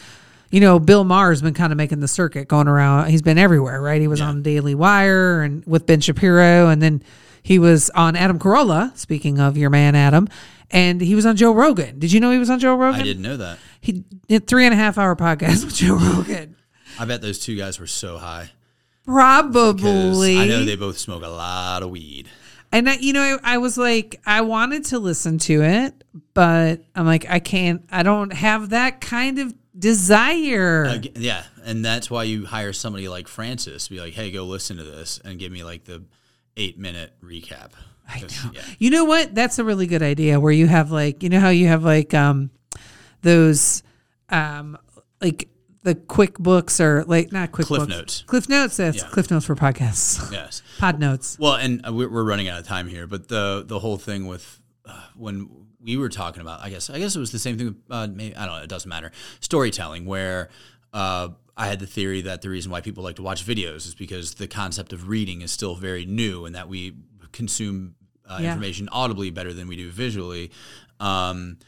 you 0.51 0.61
know, 0.61 0.79
Bill 0.81 1.05
Maher's 1.05 1.43
been 1.43 1.55
kind 1.55 1.73
of 1.73 1.77
making 1.77 2.01
the 2.01 2.09
circuit, 2.09 2.49
going 2.49 2.67
around. 2.67 3.09
He's 3.09 3.23
been 3.23 3.39
everywhere, 3.39 3.81
right? 3.81 4.01
He 4.01 4.09
was 4.09 4.21
on 4.21 4.43
Daily 4.43 4.75
Wire 4.75 5.43
and 5.43 5.65
with 5.65 5.87
Ben 5.87 6.01
Shapiro, 6.01 6.69
and 6.69 6.83
then 6.83 7.03
he 7.43 7.59
was 7.59 7.91
on 7.91 8.17
Adam 8.17 8.39
Carolla. 8.39 8.97
Speaking 8.97 9.39
of 9.41 9.57
your 9.57 9.71
man 9.71 9.95
Adam, 9.95 10.29
and 10.71 11.01
he 11.01 11.15
was 11.15 11.27
on 11.27 11.37
Joe 11.37 11.53
Rogan. 11.53 11.99
Did 11.99 12.13
you 12.13 12.21
know 12.21 12.31
he 12.31 12.39
was 12.39 12.51
on 12.51 12.59
Joe 12.59 12.75
Rogan? 12.75 13.01
I 13.01 13.05
didn't 13.05 13.23
know 13.23 13.37
that. 13.37 13.59
He 13.81 14.05
did 14.29 14.47
three 14.47 14.65
and 14.65 14.75
a 14.75 14.77
half 14.77 14.99
hour 14.99 15.17
podcast 15.17 15.65
with 15.65 15.75
Joe 15.75 15.97
Rogan. 15.97 16.57
I 16.99 17.05
bet 17.05 17.23
those 17.23 17.39
two 17.39 17.57
guys 17.57 17.81
were 17.81 17.87
so 17.87 18.19
high. 18.19 18.51
Probably. 19.05 20.39
I 20.39 20.47
know 20.47 20.65
they 20.65 20.77
both 20.77 20.99
smoke 20.99 21.23
a 21.25 21.29
lot 21.29 21.83
of 21.83 21.91
weed. 21.91 22.29
And 22.73 22.89
I, 22.89 22.95
you 22.97 23.13
know, 23.13 23.39
I, 23.43 23.55
I 23.55 23.59
was 23.59 23.77
like, 23.77 24.21
I 24.25 24.43
wanted 24.43 24.85
to 24.87 24.99
listen 24.99 25.39
to 25.39 25.63
it, 25.63 26.05
but 26.35 26.81
I'm 26.95 27.07
like, 27.07 27.29
I 27.29 27.41
can't. 27.41 27.83
I 27.91 28.05
don't 28.05 28.33
have 28.33 28.71
that 28.71 29.01
kind 29.01 29.41
of 29.41 29.55
desire. 29.77 30.87
Ag- 30.87 31.19
yeah, 31.19 31.43
and 31.65 31.85
that's 31.85 32.11
why 32.11 32.25
you 32.25 32.47
hire 32.47 32.73
somebody 32.73 33.09
like 33.09 33.27
Francis. 33.27 33.89
To 33.89 33.91
be 33.91 33.99
like, 33.99 34.13
hey, 34.13 34.31
go 34.31 34.45
listen 34.45 34.77
to 34.77 34.85
this 34.85 35.21
and 35.25 35.39
give 35.39 35.51
me 35.51 35.65
like 35.65 35.85
the 35.85 36.05
eight 36.61 36.79
minute 36.79 37.13
recap. 37.23 37.71
I 38.09 38.21
know. 38.21 38.27
Yeah. 38.53 38.63
You 38.79 38.91
know 38.91 39.05
what? 39.05 39.35
That's 39.35 39.59
a 39.59 39.65
really 39.65 39.87
good 39.87 40.03
idea. 40.03 40.39
Where 40.41 40.53
you 40.53 40.67
have 40.67 40.91
like, 40.91 41.23
you 41.23 41.29
know 41.29 41.41
how 41.41 41.49
you 41.51 41.69
have 41.69 41.85
like 41.85 42.13
um 42.15 42.51
those 43.23 43.83
um 44.29 44.79
like 45.21 45.49
the 45.83 45.95
quick 45.95 46.39
books 46.39 46.81
or 46.81 47.05
like 47.05 47.33
not 47.33 47.53
quick 47.53 47.67
Cliff 47.69 47.81
books. 47.81 47.91
Notes. 47.91 48.25
Cliff 48.27 48.49
notes. 48.49 48.77
That's 48.77 48.99
Yeah. 48.99 49.09
Cliff 49.09 49.31
notes 49.31 49.47
for 49.47 49.55
podcasts. 49.55 50.31
Yes. 50.33 50.63
Pod 50.79 50.99
notes. 50.99 51.39
Well, 51.39 51.55
and 51.55 51.87
uh, 51.87 51.93
we're 51.93 52.09
we're 52.11 52.25
running 52.25 52.49
out 52.49 52.61
of 52.61 52.67
time 52.67 52.89
here, 52.89 53.07
but 53.07 53.29
the 53.29 53.65
the 53.67 53.79
whole 53.79 53.97
thing 53.97 54.27
with 54.27 54.61
uh, 54.85 55.01
when 55.17 55.49
we 55.83 55.97
were 55.97 56.11
talking 56.11 56.43
about, 56.43 56.61
I 56.61 56.69
guess, 56.69 56.91
I 56.91 56.99
guess 56.99 57.17
it 57.17 57.21
was 57.21 57.33
the 57.33 57.39
same 57.39 57.57
thing. 57.57 57.77
Uh, 57.89 58.07
maybe 58.13 58.37
I 58.37 58.45
don't 58.45 58.57
know. 58.57 58.63
It 58.63 58.69
doesn't 58.69 58.89
matter. 58.89 59.13
Storytelling, 59.41 60.05
where 60.05 60.51
uh, 60.93 61.29
I 61.57 61.67
had 61.67 61.79
the 61.81 61.87
theory 61.87 62.21
that 62.23 62.43
the 62.43 62.49
reason 62.49 62.71
why 62.73 62.81
people 62.81 63.03
like 63.05 63.17
to 63.17 63.23
watch 63.23 63.45
videos 63.47 63.87
is 63.87 63.95
because 63.95 64.35
the 64.35 64.47
concept 64.49 64.93
of 64.93 65.09
reading 65.09 65.43
is 65.43 65.51
still 65.51 65.75
very 65.75 66.07
new, 66.07 66.45
and 66.47 66.55
that 66.55 66.69
we 66.69 66.95
consume 67.33 67.95
uh, 68.29 68.39
Yeah. 68.41 68.51
information 68.53 68.89
audibly 68.93 69.31
better 69.31 69.53
than 69.53 69.67
we 69.69 69.77
do 69.77 69.91
visually. 69.91 70.51
Um, 71.01 71.59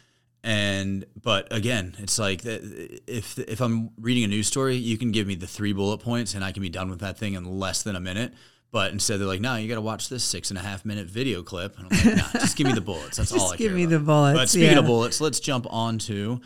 and 0.45 1.05
but 1.21 1.49
again, 1.53 1.95
it's 1.99 2.19
like 2.19 2.43
if 2.45 3.39
if 3.39 3.61
I'm 3.61 3.91
reading 4.01 4.25
a 4.25 4.29
news 4.29 4.47
story, 4.49 4.77
you 4.77 4.99
can 4.99 5.13
give 5.13 5.27
me 5.27 5.35
the 5.37 5.47
three 5.47 5.73
bullet 5.73 5.99
points 5.99 6.35
and 6.35 6.45
I 6.45 6.51
can 6.53 6.63
be 6.63 6.69
done 6.69 6.91
with 6.91 7.01
that 7.01 7.17
thing 7.19 7.35
in 7.35 7.45
less 7.61 7.83
than 7.83 7.95
a 7.97 8.01
minute. 8.01 8.35
But 8.73 8.91
instead, 8.93 9.21
they're 9.21 9.27
like, 9.29 9.41
"No, 9.41 9.55
you 9.57 9.69
got 9.69 9.75
to 9.77 9.81
watch 9.83 10.09
this 10.09 10.25
six 10.25 10.51
and 10.51 10.59
a 10.59 10.63
half 10.63 10.85
minute 10.85 11.07
video 11.07 11.43
clip." 11.43 11.79
And 11.79 11.87
I'm 11.91 12.07
like, 12.07 12.17
"Nah, 12.17 12.41
just 12.41 12.57
give 12.57 12.67
me 12.67 12.73
the 12.73 12.81
bullets. 12.81 13.19
That's 13.19 13.31
all 13.33 13.39
Just 13.39 13.55
I 13.55 13.57
give 13.57 13.69
care 13.71 13.77
me 13.77 13.85
about." 13.85 13.91
the 13.99 14.05
bullets, 14.05 14.39
But 14.41 14.49
speaking 14.49 14.71
yeah. 14.73 14.79
of 14.79 14.87
bullets, 14.87 15.21
let's 15.21 15.41
jump 15.41 15.67
on 15.71 15.99
to 15.99 16.41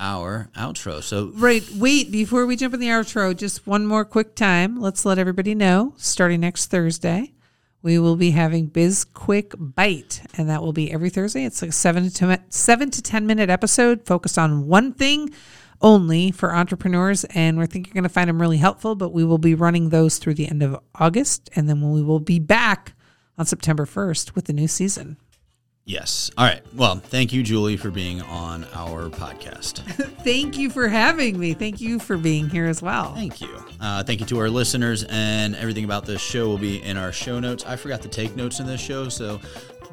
our 0.00 0.50
outro. 0.56 1.02
So 1.02 1.30
Right. 1.34 1.62
Wait, 1.76 2.10
before 2.10 2.46
we 2.46 2.56
jump 2.56 2.74
in 2.74 2.80
the 2.80 2.88
outro, 2.88 3.36
just 3.36 3.66
one 3.66 3.86
more 3.86 4.04
quick 4.04 4.34
time. 4.34 4.80
Let's 4.80 5.04
let 5.04 5.18
everybody 5.18 5.54
know 5.54 5.94
starting 5.98 6.40
next 6.40 6.66
Thursday, 6.66 7.32
we 7.82 7.98
will 7.98 8.16
be 8.16 8.30
having 8.32 8.66
Biz 8.66 9.04
Quick 9.04 9.54
Bite, 9.58 10.22
and 10.36 10.48
that 10.48 10.62
will 10.62 10.72
be 10.72 10.92
every 10.92 11.10
Thursday. 11.10 11.44
It's 11.44 11.62
like 11.62 11.70
a 11.70 11.72
seven 11.72 12.10
to 12.10 12.40
seven 12.48 12.90
to 12.90 13.02
ten 13.02 13.26
minute 13.26 13.50
episode 13.50 14.04
focused 14.04 14.38
on 14.38 14.66
one 14.66 14.92
thing 14.92 15.30
only 15.82 16.30
for 16.30 16.54
entrepreneurs, 16.54 17.24
and 17.24 17.58
we 17.58 17.66
think 17.66 17.86
you're 17.86 17.94
going 17.94 18.02
to 18.02 18.10
find 18.10 18.28
them 18.28 18.40
really 18.40 18.58
helpful. 18.58 18.94
But 18.94 19.12
we 19.12 19.24
will 19.24 19.38
be 19.38 19.54
running 19.54 19.88
those 19.88 20.18
through 20.18 20.34
the 20.34 20.48
end 20.48 20.62
of 20.62 20.78
August, 20.94 21.48
and 21.54 21.68
then 21.68 21.92
we 21.92 22.02
will 22.02 22.20
be 22.20 22.38
back 22.38 22.94
on 23.38 23.46
September 23.46 23.86
1st 23.86 24.34
with 24.34 24.44
the 24.44 24.52
new 24.52 24.68
season. 24.68 25.16
Yes, 25.84 26.30
all 26.36 26.44
right. 26.44 26.62
Well, 26.74 26.96
thank 26.96 27.32
you, 27.32 27.42
Julie, 27.42 27.76
for 27.76 27.90
being 27.90 28.22
on 28.22 28.66
our 28.74 29.08
podcast. 29.08 29.78
Thank 30.22 30.58
you 30.58 30.68
for 30.70 30.88
having 30.88 31.38
me. 31.38 31.54
Thank 31.54 31.80
you 31.80 31.98
for 31.98 32.16
being 32.18 32.48
here 32.50 32.66
as 32.66 32.82
well. 32.82 33.14
Thank 33.14 33.40
you. 33.40 33.48
Uh, 33.80 34.02
thank 34.04 34.20
you 34.20 34.26
to 34.26 34.38
our 34.38 34.50
listeners, 34.50 35.04
and 35.04 35.56
everything 35.56 35.84
about 35.84 36.04
this 36.04 36.20
show 36.20 36.46
will 36.46 36.58
be 36.58 36.82
in 36.82 36.96
our 36.98 37.10
show 37.10 37.40
notes. 37.40 37.64
I 37.66 37.76
forgot 37.76 38.02
to 38.02 38.08
take 38.08 38.36
notes 38.36 38.60
in 38.60 38.66
this 38.66 38.80
show, 38.80 39.08
so 39.08 39.40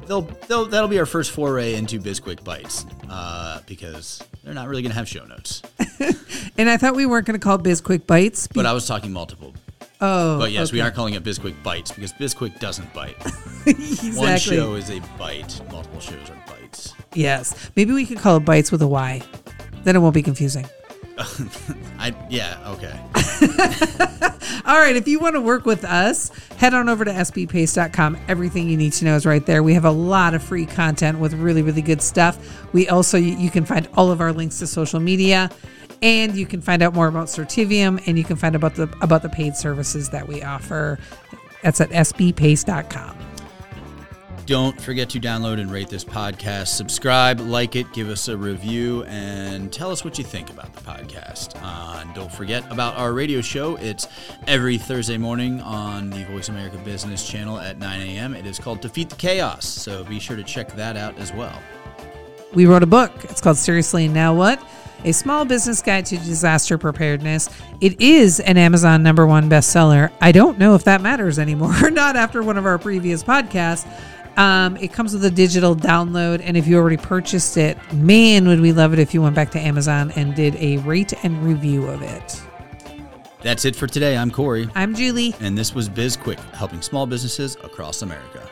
they'll, 0.06 0.22
they'll 0.46 0.66
that'll 0.66 0.88
be 0.88 0.98
our 0.98 1.06
first 1.06 1.30
foray 1.30 1.74
into 1.74 1.98
BizQuick 1.98 2.44
Bites 2.44 2.84
uh, 3.08 3.60
because 3.66 4.22
they're 4.44 4.52
not 4.52 4.68
really 4.68 4.82
going 4.82 4.92
to 4.92 4.98
have 4.98 5.08
show 5.08 5.24
notes. 5.24 5.62
And 6.58 6.68
I 6.68 6.76
thought 6.76 6.96
we 6.96 7.06
weren't 7.06 7.24
going 7.24 7.38
to 7.38 7.42
call 7.42 7.54
it 7.54 7.62
Biz 7.62 7.80
Quick 7.80 8.06
Bites. 8.06 8.48
But 8.48 8.66
I 8.66 8.72
was 8.72 8.86
talking 8.86 9.12
multiple. 9.12 9.54
Oh, 10.00 10.38
But 10.38 10.52
yes, 10.52 10.72
we 10.72 10.80
aren't 10.80 10.94
calling 10.94 11.14
it 11.14 11.22
BizQuick 11.24 11.62
Bites 11.62 11.92
because 11.92 12.12
BizQuick 12.12 12.58
doesn't 12.60 12.92
bite. 12.94 13.16
exactly. 13.66 14.10
One 14.18 14.38
show 14.38 14.74
is 14.74 14.90
a 14.90 15.00
bite, 15.18 15.60
multiple 15.70 16.00
shows 16.00 16.30
are 16.30 16.42
bites. 16.46 16.94
Yes. 17.14 17.70
Maybe 17.76 17.92
we 17.92 18.06
could 18.06 18.18
call 18.18 18.36
it 18.36 18.44
Bites 18.44 18.70
with 18.70 18.82
a 18.82 18.86
Y. 18.88 19.22
Then 19.84 19.96
it 19.96 20.00
won't 20.00 20.14
be 20.14 20.22
confusing. 20.22 20.66
I 21.98 22.14
yeah 22.30 22.58
okay. 22.68 22.96
All 24.66 24.78
right. 24.78 24.94
If 24.94 25.08
you 25.08 25.18
want 25.18 25.34
to 25.34 25.40
work 25.40 25.64
with 25.64 25.84
us, 25.84 26.30
head 26.58 26.74
on 26.74 26.88
over 26.88 27.04
to 27.04 27.10
sbpace.com. 27.10 28.18
Everything 28.28 28.68
you 28.68 28.76
need 28.76 28.92
to 28.94 29.04
know 29.04 29.16
is 29.16 29.24
right 29.26 29.44
there. 29.44 29.62
We 29.62 29.74
have 29.74 29.84
a 29.84 29.90
lot 29.90 30.34
of 30.34 30.42
free 30.42 30.66
content 30.66 31.18
with 31.18 31.32
really, 31.34 31.62
really 31.62 31.82
good 31.82 32.02
stuff. 32.02 32.38
We 32.72 32.88
also, 32.88 33.16
you 33.16 33.50
can 33.50 33.64
find 33.64 33.88
all 33.94 34.10
of 34.10 34.20
our 34.20 34.32
links 34.32 34.58
to 34.58 34.66
social 34.66 35.00
media. 35.00 35.50
And 36.02 36.36
you 36.36 36.46
can 36.46 36.60
find 36.60 36.82
out 36.82 36.94
more 36.94 37.08
about 37.08 37.26
Certivium, 37.26 38.02
and 38.06 38.16
you 38.16 38.24
can 38.24 38.36
find 38.36 38.54
about 38.54 38.76
the 38.76 38.84
about 39.00 39.22
the 39.22 39.28
paid 39.28 39.56
services 39.56 40.10
that 40.10 40.28
we 40.28 40.42
offer. 40.42 40.98
That's 41.62 41.80
at 41.80 41.90
sbpace.com. 41.90 43.18
Don't 44.48 44.80
forget 44.80 45.10
to 45.10 45.20
download 45.20 45.60
and 45.60 45.70
rate 45.70 45.90
this 45.90 46.06
podcast. 46.06 46.68
Subscribe, 46.68 47.38
like 47.38 47.76
it, 47.76 47.92
give 47.92 48.08
us 48.08 48.28
a 48.28 48.36
review, 48.36 49.04
and 49.04 49.70
tell 49.70 49.90
us 49.90 50.06
what 50.06 50.16
you 50.16 50.24
think 50.24 50.48
about 50.48 50.72
the 50.72 50.80
podcast. 50.80 51.50
Uh, 51.62 52.00
and 52.00 52.14
don't 52.14 52.32
forget 52.32 52.64
about 52.72 52.96
our 52.96 53.12
radio 53.12 53.42
show. 53.42 53.76
It's 53.76 54.08
every 54.46 54.78
Thursday 54.78 55.18
morning 55.18 55.60
on 55.60 56.08
the 56.08 56.24
Voice 56.24 56.48
America 56.48 56.78
Business 56.78 57.28
channel 57.28 57.58
at 57.58 57.78
9 57.78 58.00
a.m. 58.00 58.32
It 58.32 58.46
is 58.46 58.58
called 58.58 58.80
Defeat 58.80 59.10
the 59.10 59.16
Chaos, 59.16 59.66
so 59.66 60.02
be 60.04 60.18
sure 60.18 60.36
to 60.36 60.44
check 60.44 60.72
that 60.76 60.96
out 60.96 61.18
as 61.18 61.30
well. 61.30 61.60
We 62.54 62.64
wrote 62.64 62.82
a 62.82 62.86
book. 62.86 63.12
It's 63.24 63.42
called 63.42 63.58
Seriously 63.58 64.08
Now 64.08 64.34
What? 64.34 64.66
A 65.04 65.12
Small 65.12 65.44
Business 65.44 65.80
Guide 65.80 66.06
to 66.06 66.16
Disaster 66.18 66.76
Preparedness. 66.76 67.48
It 67.80 68.00
is 68.00 68.40
an 68.40 68.56
Amazon 68.56 69.02
number 69.02 69.26
one 69.26 69.48
bestseller. 69.48 70.10
I 70.20 70.32
don't 70.32 70.58
know 70.58 70.74
if 70.74 70.84
that 70.84 71.00
matters 71.00 71.38
anymore, 71.38 71.90
not 71.90 72.16
after 72.16 72.42
one 72.42 72.58
of 72.58 72.66
our 72.66 72.78
previous 72.78 73.22
podcasts. 73.22 73.86
Um, 74.36 74.76
it 74.76 74.92
comes 74.92 75.12
with 75.14 75.24
a 75.24 75.30
digital 75.30 75.74
download, 75.74 76.40
and 76.44 76.56
if 76.56 76.66
you 76.66 76.76
already 76.78 76.96
purchased 76.96 77.56
it, 77.56 77.76
man, 77.92 78.46
would 78.46 78.60
we 78.60 78.72
love 78.72 78.92
it 78.92 78.98
if 78.98 79.14
you 79.14 79.22
went 79.22 79.34
back 79.34 79.50
to 79.52 79.58
Amazon 79.60 80.12
and 80.16 80.34
did 80.34 80.54
a 80.56 80.78
rate 80.78 81.12
and 81.24 81.42
review 81.44 81.86
of 81.86 82.02
it. 82.02 82.42
That's 83.40 83.64
it 83.64 83.76
for 83.76 83.86
today. 83.86 84.16
I'm 84.16 84.30
Corey, 84.32 84.68
I'm 84.74 84.94
Julie. 84.94 85.34
and 85.40 85.56
this 85.56 85.74
was 85.74 85.88
Biz 85.88 86.16
Quick, 86.16 86.40
helping 86.54 86.82
small 86.82 87.06
businesses 87.06 87.56
across 87.62 88.02
America. 88.02 88.48